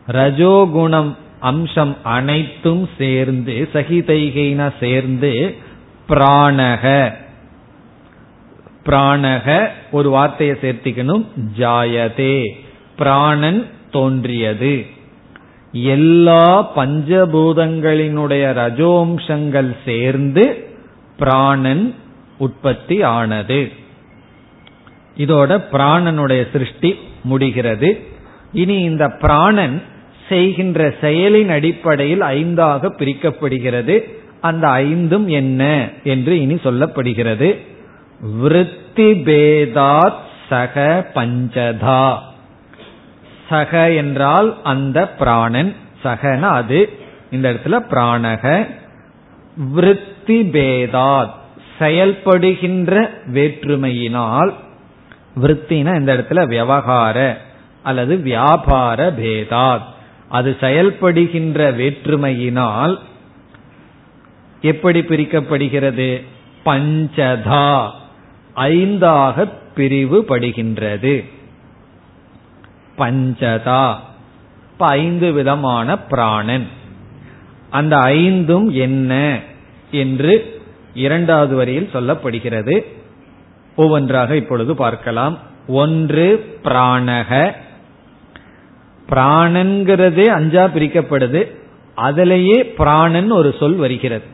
[0.09, 5.57] ரஜோகுணம் அம்சம் அனைத்தும் சேர்ந்து சகிதைகின சேர்ந்து
[6.09, 7.13] பிராணக.
[8.87, 11.27] பிராணக ஒரு வார்த்தையை சேர்த்திக்கணும்
[11.59, 12.49] ஜாயதே.
[12.97, 14.87] பிராணன் தோன்றியது.
[15.73, 20.75] எல்லா பஞ்சபூதங்களினுடைய ரஜோம்சங்கள் சேர்ந்து
[21.17, 21.95] பிராணன்
[22.39, 23.73] உற்பத்தி ஆனது.
[25.17, 28.07] இதோட பிராணனுடைய சிருஷ்டி முடிகிறது.
[28.53, 29.83] இனி இந்த பிராணன்
[30.29, 34.21] செய்கின்ற செயலின் அடிப்படையில் ஐந்தாக பிரிக்கப்படுகிறது.
[34.41, 37.57] அந்த ஐந்தும் என்ன என்று இனி சொல்லப்படுகிறது.
[38.41, 40.17] விருத்தி பேதாத்
[40.49, 42.19] சக பஞ்சதா.
[43.49, 45.75] சக என்றால் அந்த பிராணன்.
[46.05, 46.91] சகன அது.
[47.31, 48.67] இந்த இடத்துல பிராணக.
[49.71, 51.31] விருத்தி பேதாத்.
[51.79, 54.53] செயல்படுகின்ற வேற்றுமையினால்
[55.37, 57.41] விற்த்தினா இந்த இடத்துல விவகார
[57.83, 59.83] அல்லது வியாபார பேதாத்.
[60.29, 62.99] அது செயல்படுகின்ற வேற்றுமையினால்
[64.63, 66.25] எப்படி பிரிக்கப்படுகிறது?
[66.65, 67.91] பஞ்சதா.
[68.57, 71.25] ஐந்தாக பிரிவுபடுகின்றது.
[72.99, 73.95] பஞ்சதா.
[74.73, 76.67] இப்ப ஐந்து விதமான பிராணன்.
[77.71, 79.41] அந்த ஐந்தும் என்ன?
[79.91, 80.63] என்று
[80.95, 83.01] இரண்டாவது வரியில் சொல்லப்படுகிறது.
[83.77, 85.39] ஒவ்வொன்றாக இப்பொழுது பார்க்கலாம்.
[85.69, 87.53] ஒன்று பிராணக.
[89.09, 91.57] பிராணன்கிறதே அஞ்சா பிரிக்கப்படுது.
[91.95, 94.25] அதிலேயே பிராணன் ஒரு சொல் வருகிறது.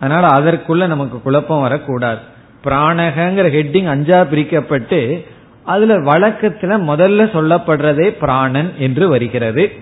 [0.00, 2.20] அதனால அதற்குள்ள நமக்கு குழப்பம் வரக்கூடாது.
[2.64, 5.26] பிராணகங்கிற ஹெட்டிங் அஞ்சா பிரிக்கப்பட்டு
[5.64, 9.72] அதுல வழக்கத்துல முதல்ல சொல்லப்படுறதே பிராணன் என்று வருகிறது.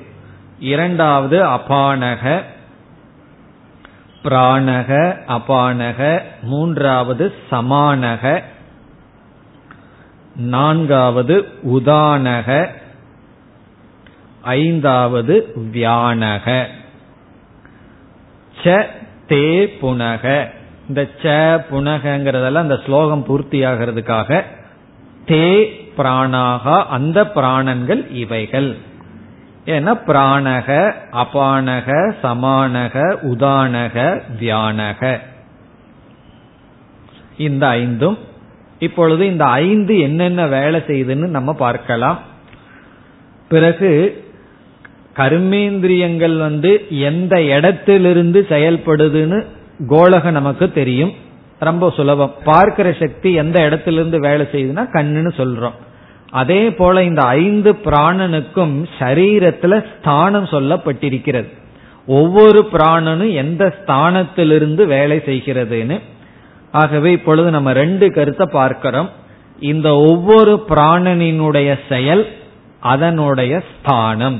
[0.60, 2.40] இரண்டாவது அபானக.
[4.24, 6.22] பிராணக அபானக.
[6.42, 8.42] மூன்றாவது சமானக.
[10.36, 12.68] நான்காவது உதானக
[14.40, 16.64] ஐந்தாவது வியானக.
[18.62, 18.86] ச
[19.28, 20.48] தே புனக.
[20.88, 21.24] இந்த ச
[21.70, 24.42] புனகங்கிறதெல்லாம் அந்த ஸ்லோகம் பூர்த்தியாகிறதுக்காக
[25.26, 28.76] தே பிராணாகா அந்த பிராணன்கள் இவைகள்.
[29.64, 35.20] ஏன்னா பிராணக அபானக சமானக உதானக வியானக.
[37.36, 38.18] இந்த ஐந்தும்
[38.78, 42.20] இப்பொழுது இந்த ஐந்து என்னென்ன வேலை செய்யுதுன்னு நம்ம பார்க்கலாம்.
[43.48, 44.24] பிறகு
[45.16, 49.44] கர்மேந்திரியங்கள் வந்து எந்த இடத்திலிருந்து செயல்படுதுன்னு
[49.88, 51.12] கோலக நமக்கு தெரியும்.
[51.58, 52.34] ரொம்ப சுலபம்.
[52.44, 55.72] பார்க்கிற சக்தி எந்த இடத்திலிருந்து வேலை செய்யுதுன்னா கண்ணுன்னு சொல்றோம்.
[56.30, 61.52] அதே போல இந்த ஐந்து பிராணனுக்கும் சரீரத்துல ஸ்தானம் சொல்லப்பட்டிருக்கிறது.
[62.06, 66.00] ஒவ்வொரு பிராணனும் எந்த ஸ்தானத்திலிருந்து வேலை செய்கிறதுன்னு
[66.76, 69.10] ஆகவே இப்பொழுது நம்ம ரெண்டு கருத்தை பார்க்கிறோம்.
[69.60, 72.24] இந்த ஒவ்வொரு பிராணனினுடைய செயல்
[72.80, 74.38] அதனுடைய ஸ்தானம்.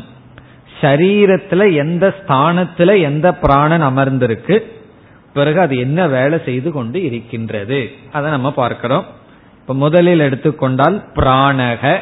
[0.81, 4.57] சரீரத்துல எந்த ஸ்தானத்துல எந்த பிராணன் அமர்ந்திருக்கு
[5.35, 7.91] பிறகு அது என்ன வேலை செய்து கொண்டு இருக்கின்றது.
[8.13, 9.07] அதை நம்ம பார்க்கிறோம்.
[9.61, 12.01] இப்ப முதலில் எடுத்துக்கொண்டால் பிராணக.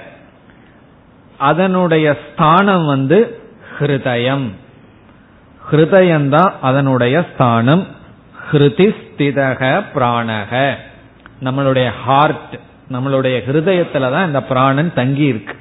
[1.39, 3.41] அதனுடைய ஸ்தானம் வந்து
[3.79, 4.47] ஹிருதயம்.
[5.71, 7.87] ஹிருதயம்தான் அதனுடைய ஸ்தானம்.
[8.55, 9.61] ஹிருதி ஸ்திதக
[9.95, 10.53] பிராணக.
[11.47, 12.53] நம்மளுடைய ஹார்ட்
[12.93, 15.55] நம்மளுடைய ஹிருதயத்துல தான் இந்த பிராணன் தங்கி இருக்கு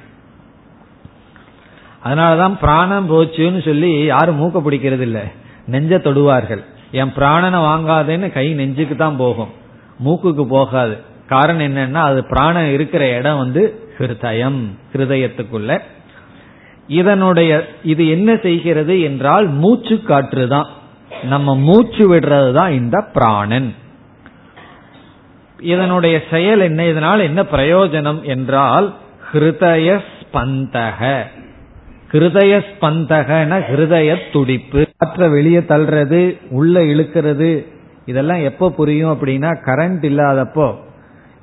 [2.04, 5.20] அதனாலதான் பிராணம் போச்சுன்னு சொல்லி யாரும் மூக்க பிடிக்கிறது இல்ல
[5.72, 6.62] நெஞ்ச தொடுவார்கள்.
[7.00, 9.50] என் பிராணனை வாங்காதேன்னு கை நெஞ்சுக்கு தான் போகும்.
[10.04, 10.94] மூக்குக்கு போகாது.
[11.32, 13.62] காரணம் என்னன்னா அது பிராணம் இருக்கிற இடம் வந்து
[13.98, 15.80] ஹிருதயம் ஹிருதயத்துக்குள்ள.
[17.00, 17.50] இதனுடைய
[17.94, 20.70] இது என்ன செய்கிறது என்றால் மூச்சு காற்று தான்.
[21.24, 23.74] நம்ம மூச்சு விடுறது தான் இந்த பிராணன்.
[25.60, 26.86] இதனுடைய செயல் என்ன?
[26.86, 28.94] இதனால் என்ன பிரயோஜனம் என்றால்
[29.32, 31.00] ஹிருதய ஸ்பந்தக
[32.12, 34.82] ஹிருதய ஸ்பந்தகன ஹிருதய துடிப்பு.
[34.98, 37.66] காற்ற வெளியே தள்ளுறது உள்ள இழுக்கிறது
[38.06, 40.74] இதெல்லாம் எப்போ புரியும் அப்படின்னா கரண்ட் இல்லாதப்போ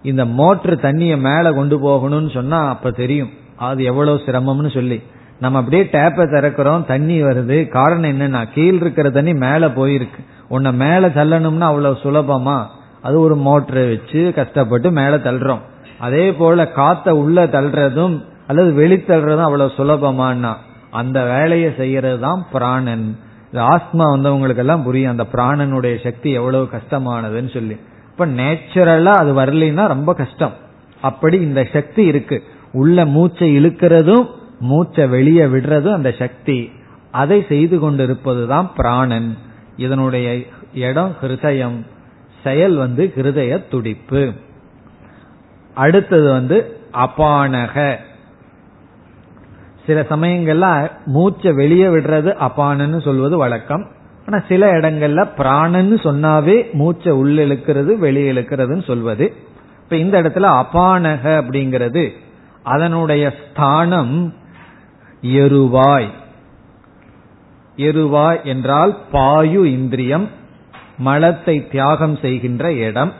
[0.03, 3.31] இந்த மோட்டர் தண்ணியை மேல கொண்டு போகணும்னு சொன்னா அப்ப தெரியும்.
[3.55, 5.03] அது எவ்வளவு சிரமம்னு சொல்லி.
[5.41, 7.67] நம்ம அப்படியே டேப்பை திறக்கிறோம் தண்ணி வருது.
[7.67, 10.21] காரணம் என்னன்னா கீழ் இருக்கிற தண்ணி மேல போயிருக்கு.
[10.47, 12.65] உன்னை மேல தள்ளணும்னா அவ்வளவு சுலபமா?
[13.01, 15.61] அது ஒரு மோட்டரை வச்சு கஷ்டப்பட்டு மேல தள்ளுறோம்.
[15.99, 20.53] அதே போல காத்த உள்ள தள்ளுறதும் அல்லது வெளி தள்ளுறதும் அவ்வளவு சுலபமானா
[20.91, 23.17] அந்த வேலையை செய்யறது தான் பிராணன்.
[23.53, 27.77] ஆஸ்மா வந்தவங்களுக்கு எல்லாம் புரியும் அந்த பிராணனுடைய சக்தி எவ்வளவு கஷ்டமானதுன்னு சொல்லி.
[28.11, 30.53] இப்ப நேச்சுரலா அது வரலைன்னா ரொம்ப கஷ்டம்.
[31.01, 32.43] அப்படி இந்த சக்தி இருக்கு.
[32.71, 34.27] உள்ள மூச்சை இழுக்கிறதும்
[34.61, 36.71] மூச்சை வெளியே விடுறது அந்த சக்தி.
[37.11, 39.37] அதை செய்து கொண்டிருப்பதுதான் பிராணன்.
[39.77, 40.39] இதனுடைய
[40.73, 41.85] இடம் ஹிருதயம்.
[42.43, 44.31] செயல் வந்து ஹிருதய துடிப்பு.
[45.73, 47.95] அடுத்தது வந்து அபானக.
[49.85, 53.87] சில சமயங்கள்ல மூச்சை வெளியே விடுறது அபானன்னு சொல்வது வழக்கம்.
[54.27, 59.33] ஆனா சில இடங்கள்ல பிராணன்னு சொன்னாவே மூச்சை உள்ள இழுக்கிறது வெளியே இழுக்கிறதுன்னு சொல்வது.
[59.83, 62.09] இப்ப இந்த இடத்துல அபானக அப்படிங்கிறது.
[62.63, 64.33] அதனுடைய ஸ்தானம்
[65.23, 66.09] எருவாய்.
[67.77, 70.29] எருவாய் என்றால் பாயு இந்திரியம்
[70.97, 73.13] மலத்தை தியாகம் செய்கின்ற இடம்.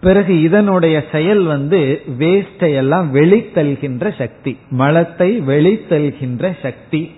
[0.00, 7.10] பிறகு இதனுடைய செயல் வந்து வேஸ்டை எல்லாம் வெளித்தல்கின்ற சக்தி மலத்தை வெளித்தல்கின்ற சக்தி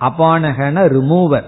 [0.00, 1.44] அபானகன ரிமூவர்.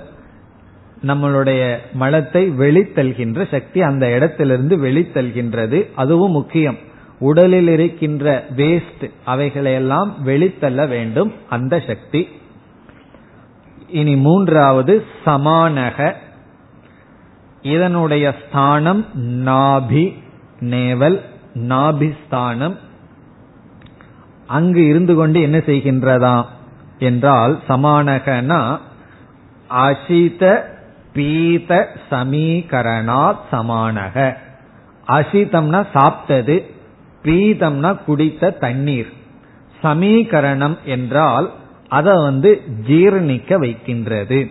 [1.06, 5.86] நம்மளுடைய மலத்தை வெளித்தல்கின்ற சக்தி அந்த இடத்திலிருந்து வெளித்தல்கின்றது.
[5.94, 6.76] அதுவும் முக்கியம்.
[7.20, 12.28] உடலில் இருக்கின்ற வேஸ்ட் அவைகளையெல்லாம் வெளித்தள்ள வேண்டும் அந்த சக்தி.
[13.88, 16.12] இனி மூன்றாவது சமானக.
[17.62, 20.14] இதனுடைய ஸ்தானம் நாபி
[20.60, 22.76] நேவல் நாபிஸ்தானம்.
[24.46, 26.44] அங்கு இருந்து கொண்டு என்ன செய்கின்றதா
[26.98, 28.78] என்றால் சமானகனா
[29.70, 30.62] அசித
[31.12, 34.36] பீத சமீகரணாத் சமானக.
[35.06, 36.69] அசிதம்னா சாப்பிட்டது
[37.22, 39.12] பீதம்னா குடித்த தண்ணீர்.
[39.82, 41.52] சமீகரணம் என்றால்
[41.88, 44.48] அதை வந்து ஜீர்ணிக்க வைக்கின்றது.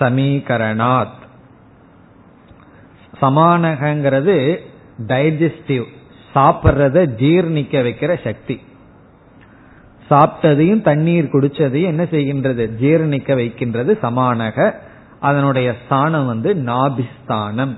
[0.00, 1.18] சமீகரணாத்.
[3.22, 4.58] சமானகங்கிறது
[5.06, 5.84] டைஜஸ்டிவ்
[6.34, 8.60] சாப்பிட்றத ஜீர்ணிக்க வைக்கிற சக்தி.
[10.10, 12.70] சாப்பிட்டதையும் தண்ணீர் குடிச்சதையும் என்ன செய்கின்றது?
[12.80, 14.74] ஜீர்ணிக்க வைக்கின்றது சமானக.
[15.20, 17.76] அதனுடைய ஸ்தானம் வந்து நாபிஸ்தானம்.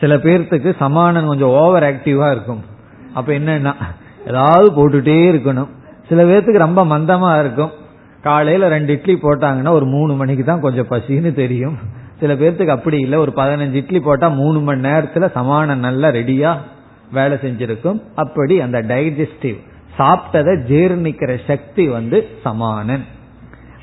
[0.00, 2.72] சில பேர்த்துக்கு சமானம் கொஞ்சம் ஓவர் ஆக்டிவா இருக்கும்.
[3.14, 3.72] அப்ப என்னன்னா
[4.26, 5.68] ஏதாவது போட்டுட்டே இருக்கணும்.
[6.08, 7.70] சில பேர்த்துக்கு ரொம்ப மந்தமா இருக்கும்.
[8.22, 11.78] காலையில ரெண்டு இட்லி போட்டாங்கன்னா ஒரு மூணு மணிக்கு தான் கொஞ்சம் பசின்னு தெரியும்.
[12.20, 13.18] சில பேர்த்துக்கு அப்படி இல்லை.
[13.18, 16.56] ஒரு பதினஞ்சு இட்லி போட்டா மூணு மணி நேரத்துல சமானம் நல்லா ரெடியா
[17.12, 18.02] வேலை செஞ்சிருக்கும்.
[18.14, 19.58] அப்படி அந்த டைஜஸ்டிவ்
[19.98, 23.04] சாப்பிட்டதை ஜீர்ணிக்கிற சக்தி வந்து சமானன்.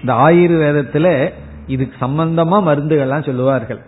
[0.02, 1.32] இந்த ஆயுர்வேதத்துல
[1.68, 3.80] இதுக்கு சம்பந்தமா மருந்துகள்லாம் சொல்லுவார்கள்.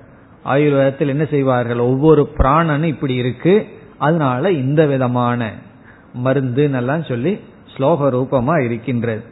[0.45, 1.79] ஆயுர்வேதத்தில் என்ன செய்வார்கள்?
[1.79, 3.67] ஒவ்வொரு பிராணனும் இப்படி இருக்கு.
[4.03, 5.51] அதனால இந்த விதமான
[6.23, 7.39] மருந்துன்னெல்லாம் சொல்லி
[7.77, 9.23] ஸ்லோக ரூபமா இருக்கின்றது.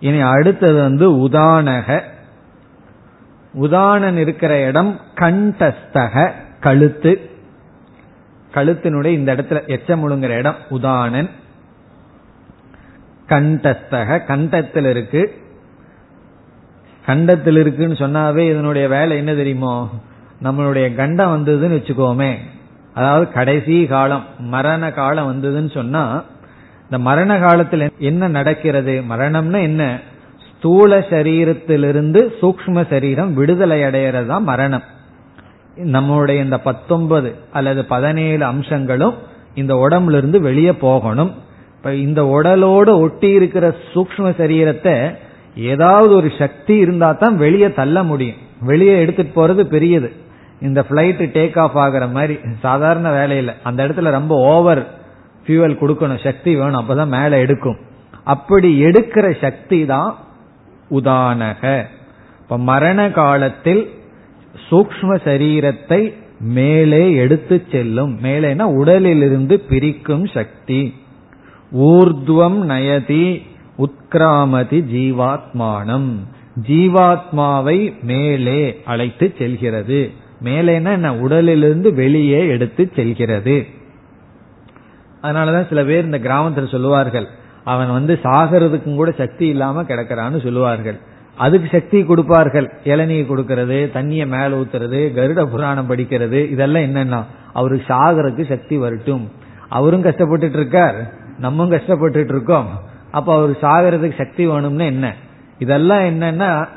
[0.00, 2.02] இனி அடுத்தது வந்து உதானக.
[3.60, 7.30] உதானன் இருக்கிற இடம் கண்டஸ்தக கழுத்து.
[8.54, 11.30] கழுத்தினுடைய இந்த இடத்துல எச்சமுழுங்கிற இடம் உதானன்.
[13.28, 15.42] கண்டஸ்தக கண்டத்தில் இருக்கு.
[17.06, 19.88] கண்டத்தில் இருக்குன்னு சொன்னாவே இதனுடைய வேலை என்ன தெரியுமோ?
[20.42, 22.34] நம்மளுடைய கண்டம் வந்ததுன்னு வச்சுக்கோமே.
[22.94, 26.22] அதாவது கடைசி காலம் மரண காலம் வந்ததுன்னு சொன்னா
[26.82, 29.02] இந்த மரண காலத்தில் என்ன நடக்கிறது?
[29.10, 29.98] மரணம்னா என்ன?
[30.48, 34.82] ஸ்தூல சரீரத்திலிருந்து சூக்ம சரீரம் விடுதலை அடையிறது தான் மரணம்.
[35.76, 39.14] நம்மளுடைய இந்த பத்தொன்பது அல்லது பதினேழு அம்சங்களும்
[39.54, 41.32] இந்த உடம்புல இருந்து வெளியே போகணும்.
[41.76, 45.14] இப்ப இந்த உடலோடு ஒட்டி இருக்கிற சூக்ம சரீரத்தை
[45.54, 48.36] ஏதாவது ஒரு சக்தி இருந்தா தான் வெளியே தள்ள முடியும்.
[48.60, 50.12] வெளியே எடுத்துட்டு போறது பெரியது.
[50.60, 54.98] இந்த பிளைட் டேக் ஆஃப் ஆகிற மாதிரி சாதாரண வேலையில் அந்த இடத்துல ரொம்ப ஓவர்
[55.46, 57.76] ஃபியூவல் கொடுக்கணும் சக்தி வேணும் அப்பதான் மேல எடுக்கும்.
[58.24, 60.16] அப்படி எடுக்கிற சக்தி தான்
[60.90, 61.84] உதானக.
[62.40, 63.90] இப்ப மரண காலத்தில்
[64.70, 68.18] சூக்ம சரீரத்தை மேலே எடுத்து செல்லும்.
[68.22, 70.94] மேலேனா உடலிலிருந்து பிரிக்கும் சக்தி.
[71.78, 73.42] ஊர்துவம் நயதி
[73.78, 76.16] உத்கிராமதி ஜீவாத்மானம்.
[76.68, 80.10] ஜீவாத்மாவை மேலே அழைத்து செல்கிறது.
[80.44, 81.16] மேலேனா என்ன?
[81.16, 83.66] உடலிலிருந்து வெளியே எடுத்து செல்கிறது.
[85.22, 87.26] அதனாலதான் சில பேர் இந்த கிராமத்தில் சொல்லுவார்கள்
[87.64, 90.98] அவன் வந்து சாகிறதுக்கும் கூட சக்தி இல்லாம கிடக்கிறான்னு சொல்லுவார்கள்.
[91.36, 92.72] அதுக்கு சக்தி கொடுப்பார்கள்.
[92.84, 99.30] இளநீர் கொடுக்கறது தண்ணிய மேல ஊத்துறது கருட புராணம் படிக்கிறது இதெல்லாம் என்னன்னா அவருக்கு சாகிறதுக்கு சக்தி வரட்டும்.
[99.68, 102.68] அவரும் கஷ்டப்பட்டுட்டு இருக்கார் நம்மும் கஷ்டப்பட்டுட்டு இருக்கோம்.
[103.10, 105.14] அப்ப அவர் சாகிறதுக்கு சக்தி வேணும்னு என்ன?
[105.58, 106.68] இதெல்லாம் என்னன்னா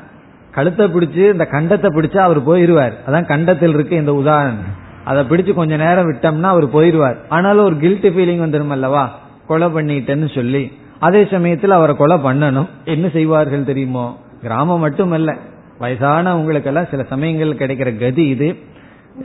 [0.54, 2.92] கழுத்தை பிடிச்சு இந்த கண்டத்தை பிடிச்சா அவர் போயிருவார்.
[3.06, 4.72] அதான் கண்டத்தில் இருக்கு இந்த உதாரணம்.
[5.04, 7.16] அதை பிடிச்சு கொஞ்ச நேரம் விட்டோம்னா அவர் போயிருவார்.
[7.28, 9.18] ஆனாலும் ஒரு கில்ட் ஃபீலிங் வந்துடும் அல்லவா?
[9.46, 12.68] கொலை பண்ணிட்டேன்னு சொல்லி அதே சமயத்தில் அவரை கொலை பண்ணணும்.
[12.84, 14.18] என்ன செய்வார்கள் தெரியுமோ?
[14.42, 15.36] கிராமம் மட்டுமல்ல.
[15.80, 18.56] வயசானவங்களுக்கெல்லாம் சில சமயங்கள் கிடைக்கிற கதி இது.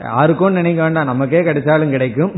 [0.00, 2.32] யாருக்கும் நினைக்க வேண்டாம் நமக்கே கிடைச்சாலும் கிடைக்கும்.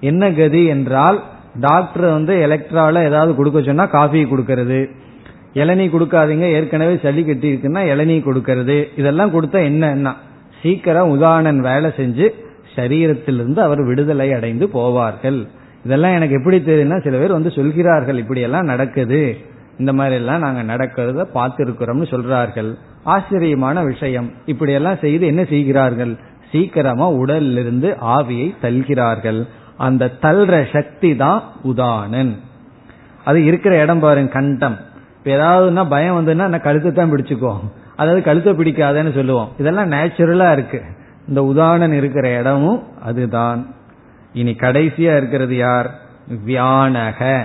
[0.00, 1.22] என்ன கதி என்றால்
[1.60, 4.78] டாக்டர் வந்து எலக்ட்ரால ஏதாவது கொடுக்க சொன்னா காஃபி கொடுக்கறது.
[5.54, 6.46] இளநீ கொடுக்காதீங்க.
[6.56, 8.76] ஏற்கனவே சளி கட்டி இருக்குன்னா இளநீ கொடுக்கறது.
[9.00, 10.12] இதெல்லாம் கொடுத்தா என்னன்னா
[10.62, 12.26] சீக்கிரம் உதாரணன் வேலை செஞ்சு
[12.76, 15.40] சரீரத்திலிருந்து அவர் விடுதலை அடைந்து போவார்கள்.
[15.84, 19.20] இதெல்லாம் எனக்கு எப்படி தெரியும்னா சில பேர் வந்து சொல்கிறார்கள் இப்படி எல்லாம் நடக்குது.
[19.78, 22.70] இந்த மாதிரி எல்லாம் நாங்க நடக்கிறத பார்த்திருக்கிறோம்னு சொல்றார்கள்.
[23.14, 24.28] ஆச்சரியமான விஷயம்.
[24.52, 26.12] இப்படி எல்லாம் செய்து என்ன செய்கிறார்கள்?
[26.52, 29.40] சீக்கிரமா உடலிலிருந்து ஆவியை தல்கிறார்கள்
[29.76, 31.40] அந்த தல்ற சக்தி தான்
[31.70, 32.32] உதானன்
[33.24, 34.76] அது இருக்கிற இடம் பாருங்க கண்டம்.
[35.24, 37.58] இப்ப ஏதாவதுன்னா பயம் வந்ததுன்னா நான் கழுத்தை தான் பிடிச்சுக்கோ.
[37.96, 39.48] அதாவது கழுத்தை பிடிக்காதேன்னு சொல்லுவோம்.
[39.58, 40.82] இதெல்லாம் நேச்சுரலா இருக்கு.
[41.28, 43.74] இந்த உதாரணன் இருக்கிற இடமும் அதுதான்.
[44.32, 45.90] இனி கடைசியா இருக்கிறது யார்?
[46.46, 47.44] வியானக.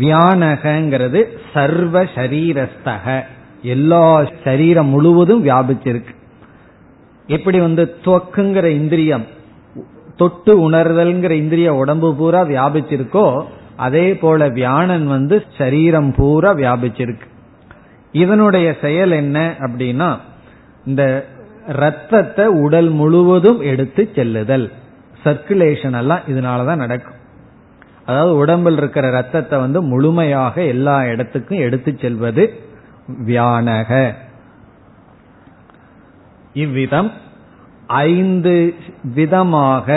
[0.00, 3.22] வியானகங்கிறது சர்வ சரீரஸ்தக.
[3.62, 6.14] எல்லா சரீரம் முழுவதும் வியாபிச்சிருக்கு.
[7.26, 9.26] எப்படி வந்து துவக்குங்கிற இந்திரியம்
[10.16, 13.44] தொட்டு உணர்தல்ங்கிற இந்திரிய உடம்பு பூரா வியாபிச்சிருக்கோ
[13.86, 17.28] அதே போல வியாணன் வந்து சரீரம் பூரா வியாபிச்சிருக்கு.
[18.12, 20.08] இதனுடைய செயல் என்ன அப்படின்னா
[20.86, 21.04] இந்த
[21.82, 24.66] ரத்தத்தை உடல் முழுவதும் எடுத்து செல்லுதல்.
[25.24, 27.16] சர்க்குலேஷன் எல்லாம் இதனாலதான் நடக்கும்.
[28.06, 32.44] அதாவது உடம்பில் இருக்கிற ரத்தத்தை வந்து முழுமையாக எல்லா இடத்துக்கும் எடுத்து செல்வது
[33.26, 33.90] வியானக.
[36.64, 37.10] இவ்விதம்
[37.86, 38.54] ஐந்து
[39.14, 39.96] விதமாக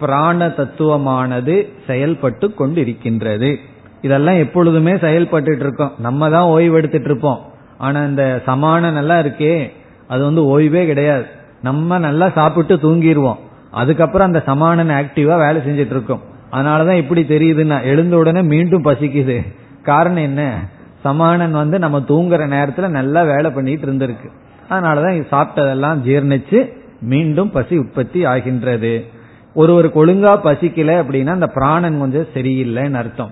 [0.00, 3.56] பிராண தத்துவமானது செயல்பட்டு கொண்டிருக்கின்றது.
[4.02, 5.92] இதெல்லாம் எப்பொழுதுமே செயல்பட்டு இருக்கோம்.
[5.98, 7.38] நம்ம தான் ஓய்வு எடுத்துட்டு இருப்போம்.
[7.78, 9.70] ஆனா இந்த சமானம் நல்லா இருக்கே.
[10.08, 11.24] அது வந்து ஓய்வே கிடையாது.
[11.62, 13.36] நம்ம நல்லா சாப்பிட்டு தூங்கிடுவோம்
[13.70, 16.22] அதுக்கப்புறம் அந்த சமானன் ஆக்டிவா வேலை செஞ்சிட்டு இருக்கோம்.
[16.52, 19.46] அதனாலதான் இப்படி தெரியுதுன்னா எழுந்த உடனே மீண்டும் பசிக்குது.
[19.82, 20.58] காரணம் என்ன?
[21.00, 24.30] சமானன் வந்து நம்ம தூங்குற நேரத்துல நல்லா வேலை பண்ணிட்டு இருந்திருக்கு.
[24.70, 29.06] அதனாலதான் சாப்பிட்டதெல்லாம் ஜீர்ணிச்சு மீண்டும் பசி உற்பத்தி ஆகின்றது.
[29.54, 33.30] ஒருவருக்கு ஒழுங்கா பசிக்கல அப்படின்னா அந்த பிராணன் கொஞ்சம் சரியில்லைன்னு அர்த்தம்.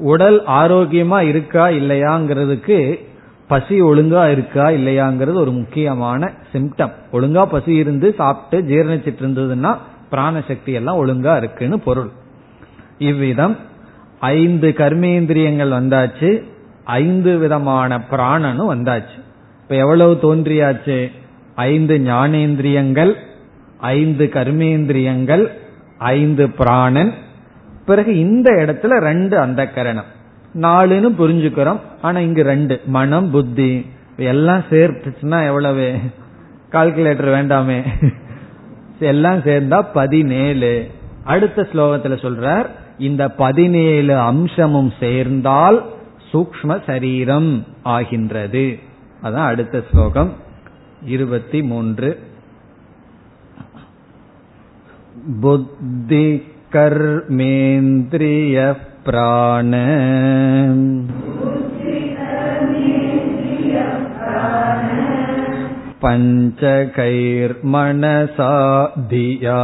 [0.00, 3.04] உடல் ஆரோக்கியமா இருக்கா இல்லையாங்கிறதுக்கு
[3.48, 9.76] பசி ஒழுங்கா இருக்கா இல்லையாங்கிறது ஒரு முக்கியமான சிம்டம் ஒழுங்கா பசி இருந்து சாப்பிட்டு ஜீரணிச்சிட்டு இருந்ததுன்னா
[10.10, 12.10] பிராணசக்தி எல்லாம் ஒழுங்கா இருக்குன்னு பொருள்.
[12.98, 13.56] இவ்விதம்
[14.20, 16.42] ஐந்து கர்மேந்திரியங்கள் வந்தாச்சு.
[16.84, 19.16] ஐந்து விதமான பிராணனும் வந்தாச்சு.
[19.62, 21.12] இப்ப எவ்வளவு தோன்றியாச்சு?
[21.54, 23.16] ஐந்து ஞானேந்திரியங்கள்
[23.86, 25.48] ஐந்து கர்மேந்திரியங்கள்
[25.98, 27.12] ஐந்து பிராணன்.
[27.86, 30.14] பிறகு இந்த இடத்துல ரெண்டு அந்த கரணம்
[30.54, 31.80] நாலுன்னு புரிஞ்சுக்கிறோம்.
[32.02, 32.80] ஆனா இங்கு ரெண்டு.
[32.86, 33.86] மனம் புத்தி.
[34.16, 35.94] எல்லாம் சேர்த்துச்சுன்னா எவ்வளவு?
[36.72, 37.82] கால்குலேட்டர் வேண்டாமே.
[39.00, 40.90] எல்லாம் சேர்ந்தா பதினேழு.
[41.24, 42.66] அடுத்த ஸ்லோகத்துல சொல்றார்
[42.98, 45.84] இந்த பதினேழு அம்சமும் சேர்ந்தால்
[46.32, 48.78] சூக்ம சரீரம் ஆகின்றது.
[49.22, 50.32] அதான் அடுத்த ஸ்லோகம்.
[51.04, 52.25] இருபத்தி மூன்று.
[55.28, 56.26] बुद्धि
[56.74, 58.72] कर्मेन्द्रियः
[59.06, 59.72] प्राण
[66.04, 66.82] पञ्चकैर्मनसा
[69.12, 69.58] धिया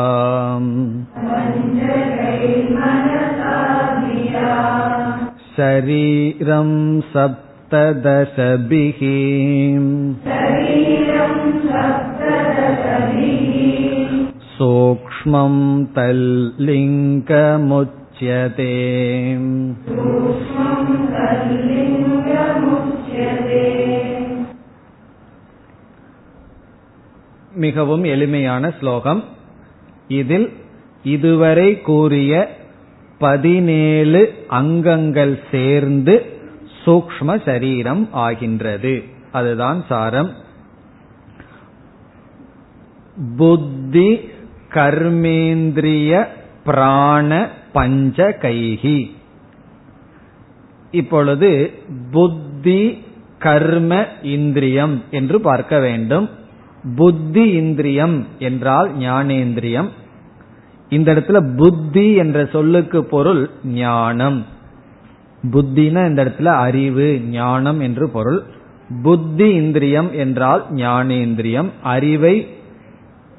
[5.57, 6.73] शरीरं
[7.15, 9.03] सप्तदशभिः
[14.62, 15.56] सूक्ष्मं
[15.98, 16.78] तल्लिङ्गमुच्यते
[27.58, 29.22] மிகவும் எளிமையான ஸ்லோகம்
[30.08, 30.48] இதில்
[31.06, 32.34] இதுவரை கூறிய
[33.22, 36.16] பதினேழு அங்கங்கள் சேர்ந்து
[36.86, 38.94] சூக்ம சரீரம் ஆகின்றது
[39.32, 40.32] அதுதான் சாரம்
[43.38, 44.10] புத்தி
[44.75, 46.27] கர்மேந்திரிய
[46.65, 49.11] பிராண பஞ்ச கைகி.
[50.91, 51.73] இப்பொழுது
[52.11, 53.05] புத்தி
[53.39, 56.31] கர்ம இந்திரியம் என்று பார்க்க வேண்டும்.
[56.97, 59.89] புத்தி இந்திரியம் என்றால் ஞானேந்திரியம்.
[60.89, 64.47] இந்த இடத்துல புத்தி என்ற சொல்லுக்கு பொருள் ஞானம்.
[65.51, 68.43] புத்தினா இந்த இடத்துல அறிவு ஞானம் என்று பொருள்.
[69.03, 71.71] புத்தி இந்திரியம் என்றால் ஞானேந்திரியம்.
[71.83, 72.49] அறிவை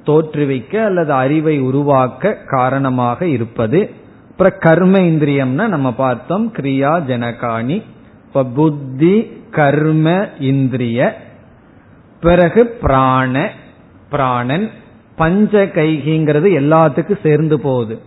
[0.06, 3.91] தோற்றுவிக்க அல்லது அறிவை உருவாக்க காரணமாக இருப்பது.
[4.32, 7.84] அப்புறம் கர்ம இந்திரியம்னா நம்ம பார்த்தோம் கிரியா ஜனகாணி.
[8.28, 11.22] இப்ப புத்தி கர்ம இந்திரிய.
[12.22, 13.51] பிறகு பிராண
[14.10, 14.72] பிராணன்
[15.16, 17.99] பஞ்ச கைகிங்கிறது எல்லாத்துக்கும் சேர்ந்து போகுது.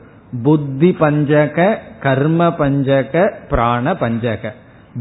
[0.42, 4.52] புத்தி பஞ்சக கர்ம பஞ்சக பிராண பஞ்சக.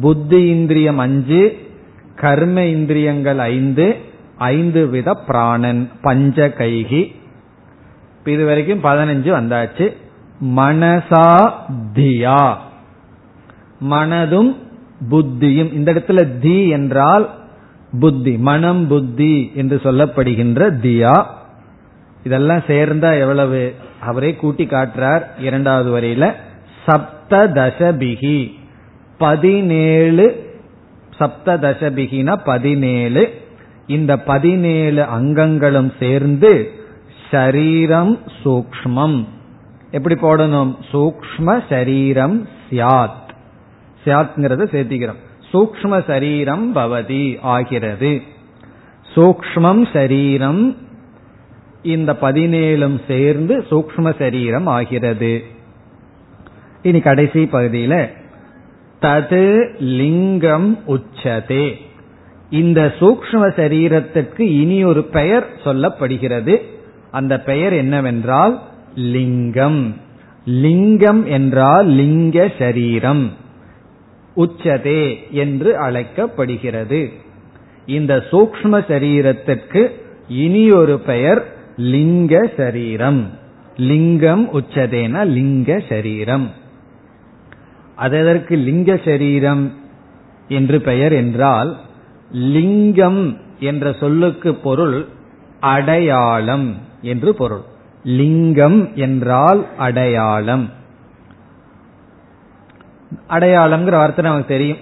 [0.02, 1.58] புத்தி இந்திரியம் அஞ்சு
[2.16, 3.96] கர்ம இந்திரியங்கள் ஐந்து
[4.38, 7.16] ஐந்து வித பிராணன் பஞ்ச கைகி.
[8.26, 9.96] இது வரைக்கும் பதினஞ்சு வந்தாச்சு.
[10.46, 11.52] மனசா
[11.94, 12.56] தியா.
[13.90, 14.56] மனதும்
[15.10, 15.74] புத்தியும்.
[15.74, 17.30] இந்த இடத்துல தி என்றால்
[18.00, 21.26] புத்தி மனம் புத்தி என்று சொல்லப்படுகின்ற தியா.
[22.24, 23.76] இதெல்லாம் சேர்ந்தா எவ்வளவு?
[24.00, 26.34] அவரே கூட்டி காட்டுறார் இரண்டாவது வரையில.
[26.88, 28.54] சப்ததசபிகி.
[29.18, 30.56] பதினேழு
[31.20, 33.44] சப்ததசபிகினா பதினேழு.
[33.88, 36.72] இந்த பதினேழு அங்கங்களும் சேர்ந்து
[37.32, 39.26] ஷரீரம் சூக்மம்
[39.92, 40.76] எப்படி போடணும்?
[40.92, 43.24] சூக்ம சரீரம் சியாத்.
[44.06, 45.24] சியாத்ங்கிறத சேர்த்திக்கிறோம்.
[45.54, 48.22] சூக்ம சரீரம் பவதி ஆகிறது.
[49.16, 50.78] சூக்மம் சரீரம்
[51.84, 55.44] இந்த பதினேழும் சேர்ந்து சூக்ம சரீரம் ஆகிறது.
[56.82, 58.08] இனி கடைசி பகுதியில
[59.02, 61.76] தது லிங்கம் உச்சதே.
[62.56, 66.56] இந்த சூக்ம சரீரத்திற்கு இனி ஒரு பெயர் சொல்லப்படுகிறது.
[67.12, 68.56] அந்த பெயர் என்னவென்றால்
[69.14, 69.82] லிங்கம்.
[70.46, 73.26] லிங்கம் என்றால் லிங்க சரீரம்.
[74.36, 75.04] உச்சதே
[75.44, 77.02] என்று அழைக்கப்படுகிறது.
[77.86, 79.82] இந்த சூக்ம சரீரத்திற்கு
[80.44, 81.42] இனி ஒரு பெயர்
[81.78, 83.22] லிங்க சரீரம்.
[83.78, 86.48] லிங்கம் உச்சதேன லிங்க சரீரம்.
[87.96, 89.66] அதற்கு லிங்க சரீரம்
[90.48, 91.72] என்று பெயர் என்றால்
[92.32, 95.06] லிங்கம் என்ற சொல்லுக்கு பொருள்
[95.60, 97.62] அடையாளம் என்று பொருள்.
[98.04, 100.70] லிங்கம் என்றால் அடையாளம்.
[103.30, 104.78] அடையாளம்ங்கிற வார்த்தை நமக்கு தெரியும்.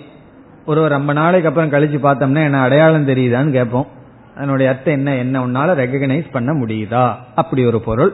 [0.65, 3.87] ஒரு ரொம்ப நாளைக்கு அப்புறம் கழிச்சு பார்த்தோம்னா என்ன அடையாளம் தெரியுதான்னு கேட்போம்.
[4.35, 5.15] அதனுடைய அர்த்தம் என்ன?
[5.15, 7.15] என்ன உன்னால ரெகனைஸ் பண்ண முடியுதா?
[7.35, 8.13] அப்படி ஒரு பொருள்.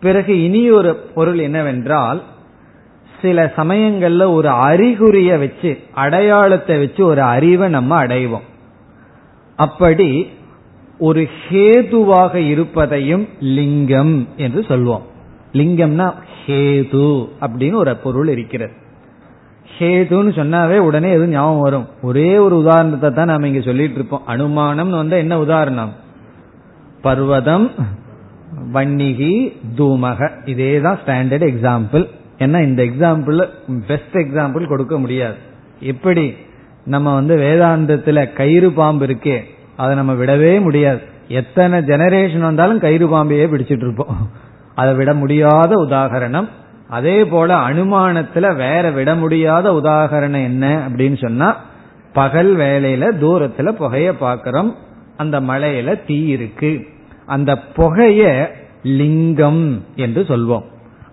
[0.00, 2.22] பிறகு இனி ஒரு பொருள் என்னவென்றால்
[3.22, 8.46] சில சமயங்கள்ல ஒரு அறிகுறிய வச்சு அடையாளத்தை வச்சு ஒரு அறிவை நம்ம அடைவோம்.
[9.56, 10.26] அப்படி
[10.98, 15.04] ஒரு ஹேதுவாக இருப்பதையும் லிங்கம் என்று சொல்வோம்.
[15.52, 16.12] லிங்கம்னா
[16.46, 18.72] ஹேது அப்படின்னு ஒரு பொருள் இருக்கிறது.
[19.78, 21.86] ஹேதுன்னு சொன்னாவே உடனே எதுவும் ஞாபகம் வரும்.
[22.02, 24.22] ஒரே ஒரு உதாரணத்தை தான் நாம இங்க சொல்லிட்டு இருப்போம்.
[24.28, 25.92] அனுமானம்னு வந்தா என்ன உதாரணம்?
[27.00, 27.70] பர்வதம்
[28.72, 30.30] வன்னிகி தூமக.
[30.44, 32.08] இதே தான் ஸ்டாண்டர்ட் எக்ஸாம்பிள்
[32.38, 33.48] ஏன்னா இந்த எக்ஸாம்பிள்
[33.86, 35.34] பெஸ்ட் எக்ஸாம்பிள் கொடுக்க முடியாது.
[35.80, 36.36] எப்படி?
[36.84, 39.40] நம்ம வந்து வேதாந்தத்துல கயிறு பாம்பு இருக்கே
[39.76, 41.00] அதை நம்ம விடவே முடியாது.
[41.28, 44.30] எத்தனை ஜெனரேஷன் வந்தாலும் கயிறு பாம்பையே பிடிச்சிட்டு இருப்போம்.
[44.74, 46.48] அதை விட முடியாத உதாகரணம்.
[46.88, 51.60] அதே போல அனுமானத்துல வேற விட முடியாத உதாகரணம் என்ன அப்படின்னு சொன்னா
[52.12, 54.74] பகல் வேலையில தூரத்துல புகைய பாக்கிறோம்
[55.16, 56.86] அந்த மலையில தீ இருக்கு.
[57.26, 60.64] அந்த புகைய லிங்கம் என்று சொல்வோம்.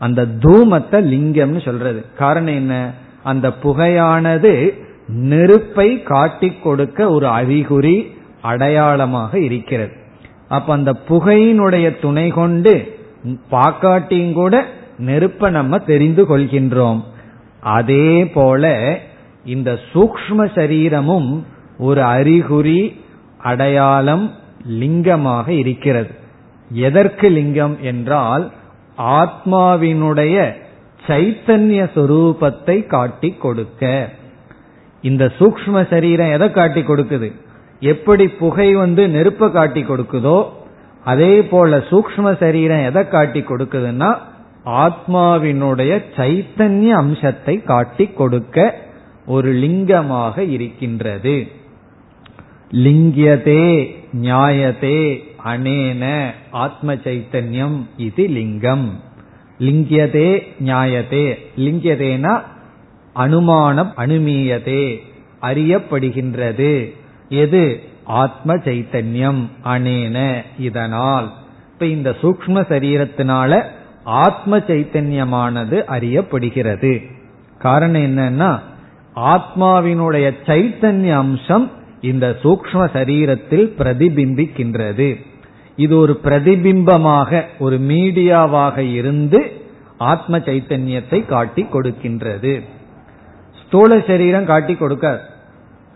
[0.01, 2.05] அந்த தூமத்தை லிங்கம்னு சொல்றது.
[2.17, 2.73] காரணம் என்ன?
[3.23, 4.53] அந்த புகையானது
[5.07, 7.97] நெருப்பை காட்டிக் கொடுக்க ஒரு அறிகுறி
[8.41, 9.91] அடையாளமாக இருக்கிறது.
[10.47, 12.73] அப்ப அந்த புகையினுடைய துணை கொண்டு
[13.51, 14.65] பாக்காட்டியும் கூட
[14.99, 17.01] நெருப்ப நம்ம தெரிந்து கொள்கின்றோம்.
[17.61, 18.63] அதே போல
[19.45, 21.45] இந்த சூக்ம சரீரமும்
[21.77, 22.81] ஒரு அறிகுறி
[23.37, 24.25] அடையாளம்
[24.79, 26.11] லிங்கமாக இருக்கிறது.
[26.71, 28.51] எதற்கு லிங்கம் என்றால்
[29.19, 30.35] ஆத்மாவினுடைய
[31.07, 34.09] சைத்தன்ய சொரூபத்தை காட்டி கொடுக்க.
[35.01, 37.31] இந்த சூக்ம சரீரம் எதை காட்டி கொடுக்குது?
[37.79, 40.45] எப்படி புகை வந்து நெருப்ப காட்டி கொடுக்குதோ
[41.03, 44.09] அதே போல சூக்ம சரீரம் எதை காட்டி கொடுக்குதுன்னா
[44.65, 48.75] ஆத்மாவினுடைய சைத்தன்ய அம்சத்தை காட்டி கொடுக்க
[49.25, 51.47] ஒரு லிங்கமாக இருக்கின்றது.
[52.71, 53.65] லிங்கியதே
[54.21, 58.99] நியாயத்தே அனேன ஆத்ம சைத்தன்யம் இது லிங்கம்.
[59.59, 62.41] லிங்கியதே நியாயதே லிங்கியதேனா
[63.13, 64.97] அனுமானம் அனுமீயதே.
[65.41, 66.93] அறியப்படுகின்றது.
[67.29, 67.83] எது?
[68.03, 71.31] ஆத்ம சைத்தன்யம் அனேன இதனால்.
[71.73, 73.63] இப்ப இந்த சூக்ம சரீரத்தினால
[74.03, 77.01] ஆத்ம சைத்தன்யமானது அறியப்படுகிறது.
[77.57, 78.59] காரணம் என்னன்னா
[79.15, 81.71] ஆத்மாவினுடைய சைத்தன்ய அம்சம்
[82.01, 85.15] இந்த சூக்ம சரீரத்தில் பிரதிபிம்பிக்கின்றது.
[85.83, 89.39] இது ஒரு பிரதிபிம்பமாக ஒரு மீடியாவாக இருந்து
[90.11, 92.53] ஆத்ம சைத்தன்யத்தை காட்டி கொடுக்கின்றது.
[93.61, 95.07] ஸ்தூல சரீரம் காட்டி கொடுக்க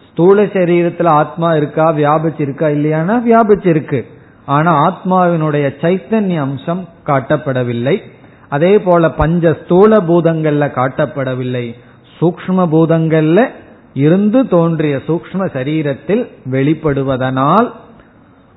[0.07, 3.99] ஸ்தூல சரீரத்துல ஆத்மா இருக்கா வியாபிச்சிருக்கா இல்லையானா வியாபிச்சிருக்கு.
[4.55, 7.95] ஆனா ஆத்மாவினுடைய சைத்தன்ய அம்சம் காட்டப்படவில்லை.
[8.55, 11.65] அதே போல பஞ்ச ஸ்தூல பூதங்கள்ல காட்டப்படவில்லை.
[12.17, 13.39] சூக்ம பூதங்கள்ல
[14.03, 16.23] இருந்து தோன்றிய சூக்ம சரீரத்தில்
[16.53, 17.67] வெளிப்படுவதனால்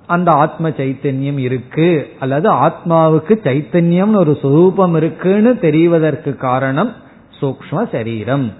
[0.09, 1.91] அந்த ஆத்ம சைத்தன்யம் இருக்கு
[2.21, 6.93] அல்லது ஆத்மாவுக்கு சைத்தன்யம் ஒரு சுரூபம் இருக்குன்னு தெரிவதற்கு காரணம்
[7.41, 8.53] சூக்ம சரீரம்.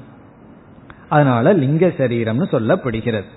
[1.09, 3.31] அதனால லிங்க சரீரம்னு சொல்லப்படுகிறது.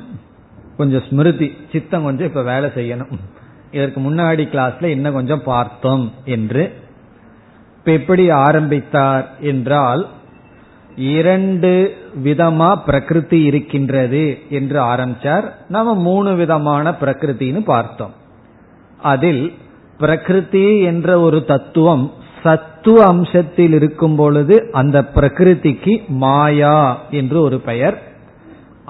[0.77, 3.19] கொஞ்சம் ஸ்மிருதி சித்தம் கொஞ்சம் இப்ப வேலை செய்யணும்
[3.72, 6.72] இதற்கு முன்னாடி கிளாஸ்ல இன்னும் கொஞ்சம் பார்த்தோம் என்று.
[7.78, 10.08] இப்ப எப்படி ஆரம்பித்தார் என்றால்
[10.96, 15.44] இரண்டு விதமா பிரகிருதி இருக்கின்றது என்று ஆரம்பிச்சார்.
[15.68, 18.14] நம்ம மூணு விதமான பிரகிருத்தின்னு பார்த்தோம்.
[19.02, 19.54] அதில்
[19.98, 22.12] பிரகிருதி என்ற ஒரு தத்துவம்
[22.42, 28.09] சத்துவ அம்சத்தில் இருக்கும் பொழுது அந்த பிரகிருதிக்கு மாயா என்று ஒரு பெயர்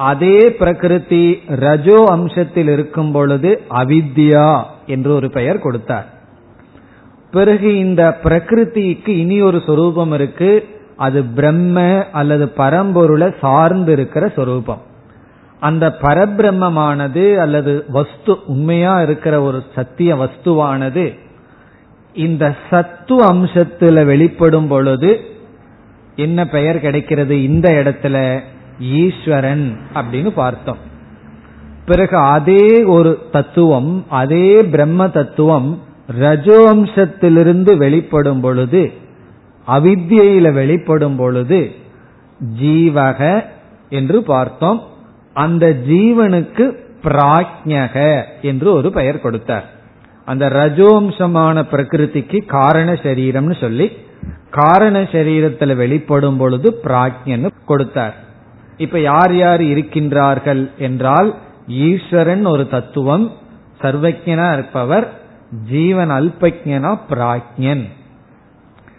[0.01, 6.07] அதே பிரகிருதி ரஜோ அம்சத்தில் இருக்கும் பொழுது அவித்யா என்று ஒரு பெயர் கொடுத்தார்.
[7.31, 10.53] பிறகு இந்த பிரகிருதிக்கு இனி ஒரு சொரூபம் இருக்கு.
[10.97, 14.83] அது பிரம்ம அல்லது பரம்பொருளை சார்ந்து இருக்கிற சொரூபம்.
[15.61, 21.19] அந்த பரபிரம்மமானது அல்லது வஸ்து உண்மையா இருக்கிற ஒரு சத்திய வஸ்துவானது
[22.15, 25.21] இந்த சத்து அம்சத்துல வெளிப்படும் பொழுது
[26.17, 27.43] என்ன பெயர் கிடைக்கிறது?
[27.43, 28.41] இந்த இடத்துல
[28.81, 30.77] ஈஸ்வரன் அப்படின்னு பார்த்தோம்.
[31.87, 35.83] பிறகு அதே ஒரு தத்துவம் அதே பிரம்ம தத்துவம்
[36.19, 38.93] ரஜோம்சத்திலிருந்து வெளிப்படும் பொழுது
[39.69, 41.73] அவித்தியில வெளிப்படும் பொழுது
[42.63, 43.45] ஜீவக
[43.89, 44.83] என்று பார்த்தோம்.
[45.33, 49.71] அந்த ஜீவனுக்கு பிராஜ்யக என்று ஒரு பெயர் கொடுத்தார்.
[50.25, 53.93] அந்த ரஜோம்சமான பிரகிருதிக்கு காரண சரீரம்னு சொல்லி
[54.51, 58.29] காரண சரீரத்தில் வெளிப்படும் பொழுது பிராஜ்யன்னு கொடுத்தார்.
[58.81, 61.35] இப்ப யார் யார் இருக்கின்றார்கள் என்றால்
[61.69, 63.33] ஈஸ்வரன் ஒரு தத்துவம்
[63.83, 65.07] சர்வஜனா இருப்பவர்
[65.71, 67.85] ஜீவன் அல்பஜனா பிராஜ்யன்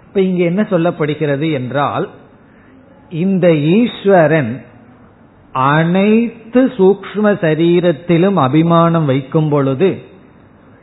[0.08, 2.10] இப்ப இங்க என்ன சொல்லப்படுகிறது என்றால்
[3.10, 4.66] இந்த ஈஸ்வரன்
[5.52, 10.02] அனைத்து சூக்ம சரீரத்திலும் அபிமானம் வைக்கும் பொழுது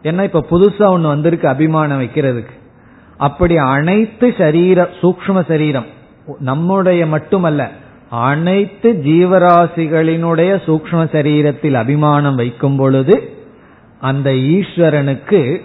[0.03, 2.55] என்ன இப்ப புதுசா ஒண்ணு வந்திருக்கு அபிமானம் வைக்கிறதுக்கு.
[3.17, 5.87] அப்படி அனைத்து சரீர சூக்ம சரீரம்
[6.39, 7.71] நம்முடைய மட்டுமல்ல
[8.11, 13.33] அனைத்து ஜீவராசிகளினுடைய சூக்ம சரீரத்தில் அபிமானம் வைக்கும் பொழுது
[14.01, 15.63] அந்த ஈஸ்வரனுக்கு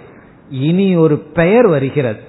[0.50, 2.20] இனி ஒரு பெயர் வருகிறது.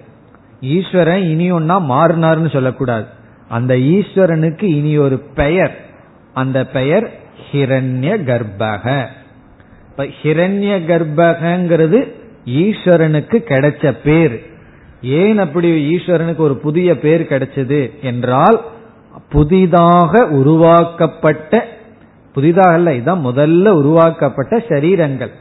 [0.62, 3.06] ஈஸ்வரன் இனி ஒன்னா மாறினார்னு சொல்லக்கூடாது.
[3.50, 5.86] அந்த ஈஸ்வரனுக்கு இனி ஒரு பெயர்.
[6.34, 7.12] அந்த பெயர்
[7.52, 9.06] ஹிரண்ய கர்ப்பக.
[9.90, 12.12] இப்ப ஹிரண்ய கர்ப்பகங்கிறது
[12.46, 14.46] ஈஸ்வரனுக்கு கிடைச்ச பேர்.
[15.02, 18.66] ஏன் அப்படி ஈஸ்வரனுக்கு ஒரு புதிய பேர் கிடைச்சது என்றால்
[19.30, 21.68] புதிதாக உருவாக்கப்பட்ட
[22.34, 25.32] புதிதாக அல்ல இதுதான் முதல்ல உருவாக்கப்பட்ட சரீரங்கள்.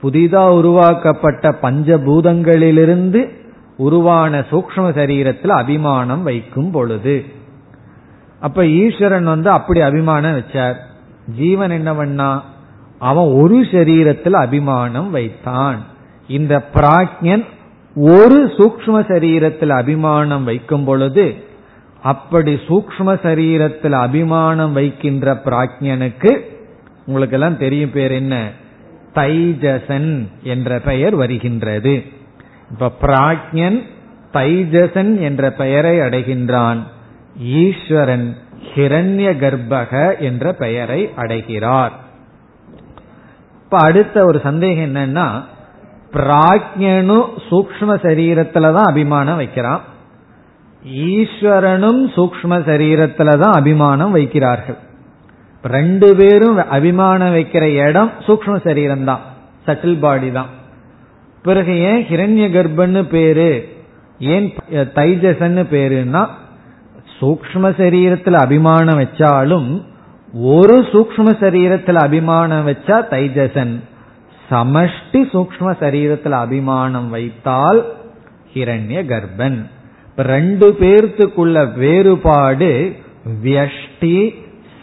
[0.00, 3.28] புதிதாக உருவாக்கப்பட்ட பஞ்சபூதங்களிலிருந்து
[3.76, 7.24] உருவான சூக்ம சரீரத்தில் அபிமானம் வைக்கும் பொழுது.
[8.40, 10.74] அப்ப ஈஸ்வரன் வந்து அப்படி அபிமானம் வச்சார்.
[11.36, 12.44] ஜீவன் என்ன பண்ணா
[12.98, 15.82] அவன் ஒரு சரீரத்தில் அபிமானம் வைத்தான்.
[16.28, 17.44] இந்த பிராக்ஞன்
[17.94, 21.50] ஒரு சூக்ம சரீரத்தில் அபிமானம் வைக்கும் பொழுது
[22.02, 26.38] அப்படி சூக்ம சரீரத்தில் அபிமானம் வைக்கின்ற பிராக்ஞனுக்கு
[27.06, 28.50] உங்களுக்கு எல்லாம் தெரியும் பேர் என்ன?
[29.14, 32.04] தைஜசன் என்ற பெயர் வருகின்றது.
[32.70, 33.82] இப்ப பிராக்ஞன்
[34.32, 36.78] தைஜசன் என்ற பெயரை அடைகின்றான்.
[37.40, 38.36] ஈஸ்வரன்
[38.74, 41.92] ஹிரண்ய கர்ப்பக என்ற பெயரை அடைகிறார்.
[43.64, 45.44] இப்ப அடுத்த ஒரு சந்தேகம் என்னன்னா
[46.12, 49.90] பிராக்ஞனும் சூக்ம சரீரத்துல தான் அபிமானம் வைக்கிறான்.
[51.08, 54.78] ஈஸ்வரனும் சூக்ம சரீரத்துல தான் அபிமானம் வைக்கிறார்கள்.
[55.64, 59.22] ரெண்டு பேரும் அபிமானம் வைக்கிற இடம் சூக்ம சரீரம் தான்
[59.66, 60.50] சட்டில் பாடி தான்.
[61.44, 63.50] பிறகு ஏன் ஹிரண்ய கர்ப்பன்னு பேரு
[64.34, 64.46] ஏன்
[64.98, 66.22] தைஜசன்னு பேருன்னா
[67.18, 69.70] சூக்ம சரீரத்துல அபிமானம் வச்சாலும்
[70.54, 73.74] ஒரு சூக்ம சரீரத்துல அபிமானம் வச்சா தைஜசன்.
[74.50, 77.80] சமஷ்டி சூக்ம சரீரத்துல அபிமானம் வைத்தால்
[78.54, 79.60] ஹிரண்ய கர்ப்பன்.
[80.16, 82.96] ரெண்டு பேர்த்துக்குள்ள வேறுபாடு
[83.42, 84.34] வியஷ்டி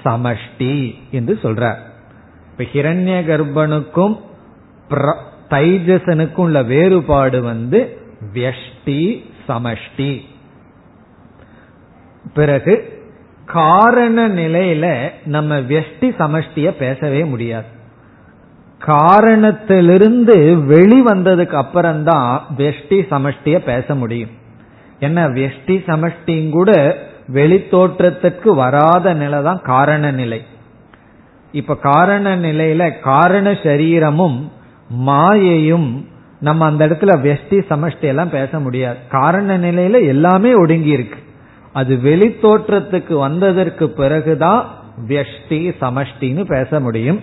[0.06, 1.78] சமஷ்டி என்று சொல்றார்
[2.52, 4.20] இப்ப ஹிரண்ய கர்ப்பனுக்கும்
[5.50, 7.98] தைஜசனுக்கும் உள்ள வேறுபாடு வந்து
[8.34, 10.22] வியஷ்டி சமஷ்டி.
[12.34, 13.04] பிறகு
[13.46, 17.66] காரண நிலையில நம்ம வெஷ்டி சமஷ்டிய பேசவே முடியாது.
[18.80, 24.38] காரணத்திலிருந்து வெளி வந்ததுக்கு அப்புறம்தான் வெஷ்டி சமஷ்டிய பேச முடியும்.
[25.00, 26.98] ஏன்னா வெஷ்டி சமஷ்டியும் கூட
[27.34, 30.42] வெளித்தோற்றத்திற்கு வராத நிலை தான் காரண நிலை.
[31.52, 34.52] இப்ப காரண நிலையில காரண சரீரமும்
[35.06, 36.06] மாயையும்
[36.40, 38.98] நம்ம அந்த இடத்துல வெஷ்டி சமஷ்டி எல்லாம் பேச முடியாது.
[39.10, 41.20] காரண நிலையில எல்லாமே ஒடுங்கி இருக்கு.
[41.74, 44.62] அது வெளி தோற்றத்துக்கு வந்ததற்கு பிறகுதான்
[45.08, 47.20] வெஷ்டி சமஷ்டின்னு பேச முடியும்.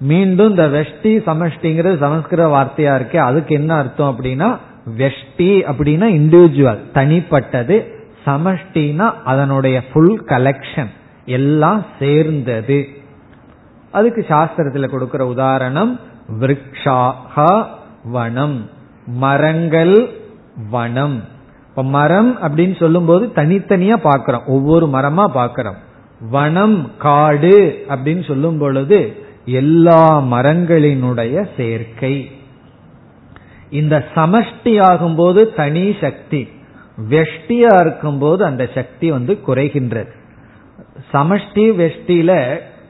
[0.00, 4.48] மீண்டும் இந்த வெஷ்டி சமஷ்டிங்கிறது சமஸ்கிருத வார்த்தையா இருக்கே அதுக்கு என்ன அர்த்தம் அப்படின்னா
[4.98, 7.76] வெஷ்டி அப்படின்னா இண்டிவிஜுவல் தனிப்பட்டது
[8.26, 10.90] சமஷ்டினா அதனுடைய ஃபுல் கலெக்ஷன்
[11.24, 12.88] எல்லாம் சேர்ந்தது.
[13.90, 16.00] அதுக்கு சாஸ்திரத்துல கொடுக்கிற உதாரணம்
[16.40, 17.64] விரக்ஷாக
[18.04, 18.68] வனம்
[19.06, 20.08] மரங்கள்
[20.70, 21.22] வனம்.
[21.68, 25.76] இப்ப மரம் அப்படின்னு சொல்லும் போது தனித்தனியா பாக்கிறோம் ஒவ்வொரு மரமா பாக்கிறோம்
[26.30, 32.30] வனம் காடு அப்படின்னு சொல்லும் பொழுது எல்லா மரங்களினுடைய சேர்க்கை.
[33.72, 36.40] இந்த சமஷ்டி ஆகும்போது தனி சக்தி.
[37.10, 40.10] வெஷ்டியா இருக்கும்போது அந்த சக்தி வந்து குறைகின்றது.
[41.12, 42.32] சமஷ்டி வெஷ்டியில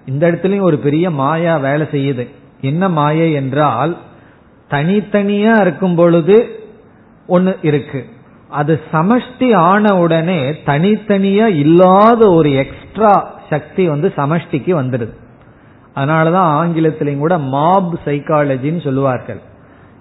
[0.07, 2.24] இந்த இடத்துலயும் ஒரு பெரிய மாயா வேலை செய்யுது.
[2.61, 3.93] என்ன மாயை என்றால்
[4.70, 6.37] தனித்தனியா இருக்கும் பொழுது
[7.26, 8.01] ஒன்னு இருக்கு.
[8.49, 13.14] அது சமஷ்டி ஆன உடனே தனித்தனியா இல்லாத ஒரு எக்ஸ்ட்ரா
[13.51, 15.14] சக்தி வந்து சமஷ்டிக்கு வந்துடுது
[15.95, 19.41] அதனாலதான் ஆங்கிலத்திலையும் கூட மாப் சைக்காலஜின்னு சொல்லுவார்கள்.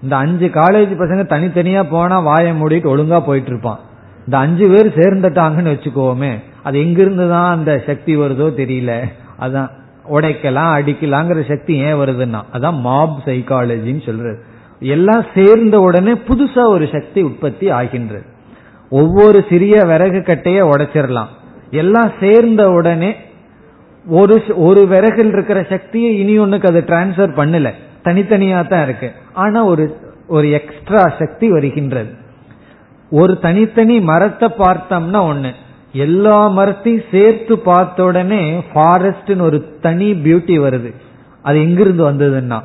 [0.02, 3.80] இந்த அஞ்சு காலேஜ் பசங்க தனித்தனியா போனா வாயை மூடிட்டு ஒழுங்கா போயிட்டு இருப்பான்
[4.24, 6.32] இந்த அஞ்சு பேர் சேர்ந்துட்டாங்கன்னு வச்சுக்கோமே
[6.62, 9.02] அது எங்கிருந்து தான் அந்த சக்தி வருதோ தெரியல.
[9.40, 9.68] அதான்
[10.10, 14.38] உடைக்கலாம் அடிக்கலாங்கிற சக்தி ஏன் வருதுன்னா அதான் மாப் சைக்காலஜின்னு சொல்றது.
[14.80, 18.24] எல்லாம் சேர்ந்த உடனே புதுசா ஒரு சக்தி உற்பத்தி ஆகின்றது.
[18.90, 21.30] ஒவ்வொரு சிறிய விறகு கட்டைய உடைச்சிடலாம்.
[21.70, 23.14] எல்லாம் சேர்ந்த உடனே
[24.06, 27.70] ஒரு ஒரு விறகில் இருக்கிற சக்தியை இனி ஒன்னுக்கு அது டிரான்ஸ்பர் பண்ணல.
[28.04, 29.12] தனித்தனியா தான் இருக்கு.
[29.32, 29.96] ஆனா ஒரு
[30.26, 32.14] ஒரு எக்ஸ்ட்ரா சக்தி வருகின்றது.
[33.10, 35.52] ஒரு தனித்தனி மரத்தை பார்த்தோம்னா ஒண்ணு.
[35.92, 40.94] எல்லா மரத்தையும் சேர்த்து பார்த்த உடனே ஃபாரஸ்ட்னு ஒரு தனி பியூட்டி வருது.
[41.42, 42.60] அது எங்கிருந்து வந்ததுன்னா?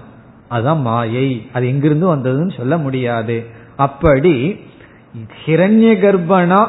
[0.51, 1.47] அதான் மாயை.
[1.53, 3.45] அது எங்கிருந்து வந்ததுன்னு சொல்ல முடியாது.
[3.75, 4.59] அப்படி
[5.45, 6.67] ஹிரண்ய கர்ப்பனா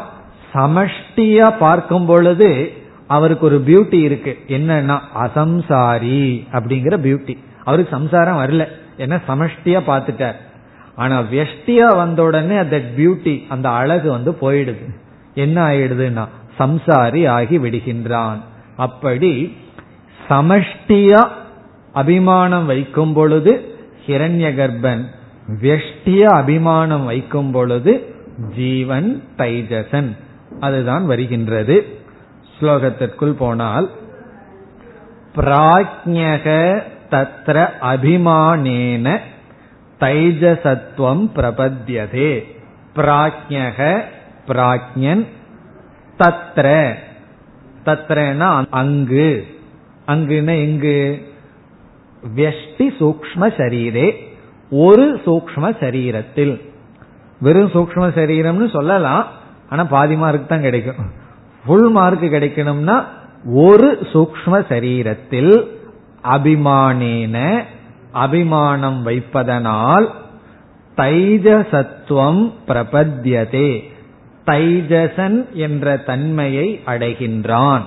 [0.55, 2.73] சமஷ்டியா பார்க்கும் பொழுது
[3.07, 4.39] அவருக்கு ஒரு பியூட்டி இருக்கு.
[4.49, 7.39] என்னன்னா அசம்சாரி அப்படிங்கிற பியூட்டி
[7.69, 8.65] அவருக்கு சம்சாரம் வரல.
[8.99, 10.39] ஏன்னா சமஷ்டியா பார்த்துட்டார்.
[11.03, 14.87] ஆனா வெஷ்டியா வந்த உடனே தட் பியூட்டி அந்த அழகு வந்து போயிடுது.
[15.35, 16.25] என்ன ஆயிடுதுன்னா
[16.59, 18.41] சம்சாரி ஆகி விடுகின்றான்.
[18.87, 19.33] அப்படி
[20.29, 21.23] சமஷ்டியா
[21.93, 23.53] அபிமானம் வைக்கும் பொழுது
[24.07, 25.05] ஹிரண்ய கர்ப்பன்
[25.63, 27.93] வெஷ்டிய அபிமானம் வைக்கும் பொழுது
[28.57, 29.09] ஜீவன்
[29.39, 30.11] தைஜசன்.
[30.67, 31.77] அதுதான் வருகின்றது.
[32.57, 33.87] ஸ்லோகத்திற்குள் போனால்
[35.37, 36.47] பிராஜ்யக
[37.11, 37.57] தத்ர
[37.93, 39.07] அபிமானேன
[40.01, 42.33] தைஜசத்துவம் பிரபத்தியதே
[42.97, 43.79] பிராஜ்யக
[44.49, 45.25] பிராஜ்யன்
[46.19, 46.67] தத்ர
[47.85, 49.31] தத்ரனா அங்கு
[50.07, 50.99] அங்குன எங்கு
[52.37, 54.07] வெஷ்டி சூக்ம சரீரே
[54.71, 56.55] ஒரு சூக்ம சரீரத்தில்
[57.41, 59.27] வெறும் சூக்ம சரீரம்னு சொல்லலாம்
[59.69, 61.01] ஆனா பாதி மார்க் தான் கிடைக்கும்.
[61.65, 62.97] ஃபுல் மார்க் கிடைக்கணும்னா
[63.65, 65.53] ஒரு சூக்ம சரீரத்தில்
[66.25, 67.63] அபிமானேன
[68.13, 70.07] அபிமானம் வைப்பதனால்
[70.97, 73.91] தைஜசத்துவம் பிரபத்தியதே.
[74.47, 77.83] தைஜசன் என்ற தன்மையை அடைகின்றான்.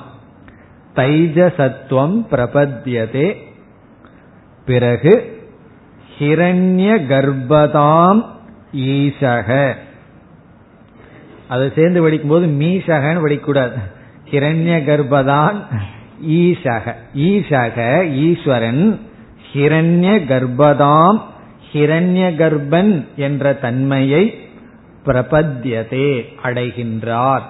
[0.96, 3.36] தைஜசத்துவம் பிரபத்தியதே.
[4.66, 5.44] பிறகு
[6.20, 8.26] ஹிரண்ய கர்ப்பதாம்
[8.76, 9.74] ஈசக.
[11.48, 13.74] அதை சேர்ந்து படிக்கும்போது மீசகன்னு படிக்கூடாது
[14.32, 15.56] ஹிரண்ய கர்ப்பதான்
[16.28, 16.94] ஈசக.
[17.16, 19.00] ஈசக ஈஸ்வரன்
[19.54, 21.22] ஹிரண்ய கர்ப்பதாம்.
[21.74, 24.38] ஹிரண்ய கர்ப்பன் என்ற தன்மையை
[25.06, 27.42] பிரபத்தியதே அடைகின்றார்.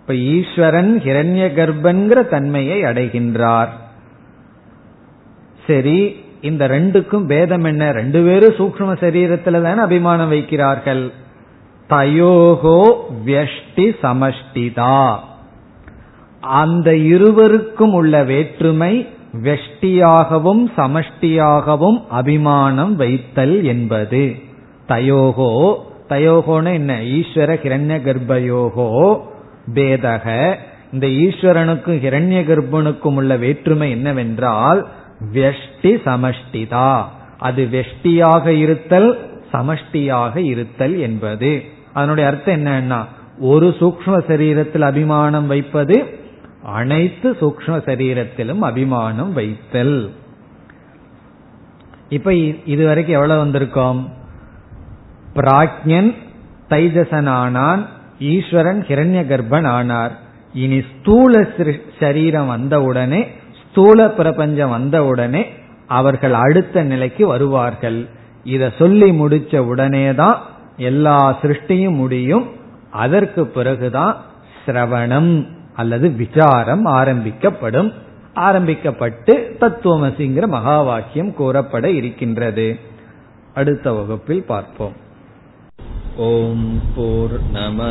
[0.00, 3.68] இப்ப ஈஸ்வரன் ஹிரண்ய கர்ப்பன்கிற தன்மையை அடைகின்றார்.
[5.66, 7.92] சரி இந்த ரெண்டுக்கும் பேதம் என்ன?
[7.92, 11.10] ரெண்டு பேரும் சூக்ம சரீரத்துல தானே அபிமானம் வைக்கிறார்கள்.
[11.90, 12.96] தயோகோ
[13.26, 15.16] வியஷ்டி சமஷ்டிதா.
[16.46, 19.08] அந்த இருவருக்கும் உள்ள வேற்றுமை
[19.42, 24.34] வெஷ்டியாகவும் சமஷ்டியாகவும் அபிமானம் வைத்தல் என்பது.
[24.88, 25.74] தயோகோ
[26.08, 26.94] தயோகோன்னு என்ன?
[26.94, 29.20] ஈஸ்வர கிரண்ய கர்ப்பயோகோ
[29.74, 30.54] பேதக.
[30.92, 34.86] இந்த ஈஸ்வரனுக்கும் ஹிரண்ய கர்ப்பனுக்கும் உள்ள வேற்றுமை என்னவென்றால்
[35.34, 37.02] வெஷ்டி சமஷ்டிதா.
[37.38, 39.18] அது வெஷ்டியாக இருத்தல்
[39.52, 41.62] சமஷ்டியாக இருத்தல் என்பது.
[41.92, 43.04] அதனுடைய அர்த்தம் என்னன்னா
[43.40, 46.24] ஒரு சூக்ம சரீரத்தில் அபிமானம் வைப்பது
[46.72, 50.10] அனைத்து சூக்ம சரீரத்திலும் அபிமானம் வைத்தல்.
[52.08, 52.34] இப்ப
[52.66, 54.08] இதுவரைக்கும் எவ்வளவு வந்திருக்கோம்?
[55.34, 56.14] பிராக்ஞன்
[56.68, 57.86] தைஜசன் ஆனான்
[58.18, 60.12] ஈஸ்வரன் ஹிரண்ய கர்ப்பன் ஆனார்
[60.54, 61.48] இனி ஸ்தூல
[62.00, 63.26] சரீரம் வந்தவுடனே
[63.70, 65.46] ஸ்தூல பிரபஞ்சம் வந்தவுடனே
[65.86, 68.08] அவர்கள் அடுத்த நிலைக்கு வருவார்கள்.
[68.44, 70.42] இத சொல்லி முடிச்ச உடனே தான்
[70.76, 72.50] எல்லா சிருஷ்டியும் முடியும்.
[72.90, 74.16] அதற்கு பிறகுதான்
[74.66, 75.46] சிரவணம்.
[75.75, 77.91] அல்லது விசாரம் ஆரம்பிக்கப்படும்
[78.39, 82.67] ஆரம்பிக்கப்பட்டு தத்துவமசிங்கிற மகா வாக்கியம் கூறப்பட இருக்கின்றது
[83.55, 84.97] அடுத்த வகுப்பில் பார்ப்போம்
[86.21, 86.57] ॐ
[86.95, 87.83] पूर्णमधपूर्णमिधं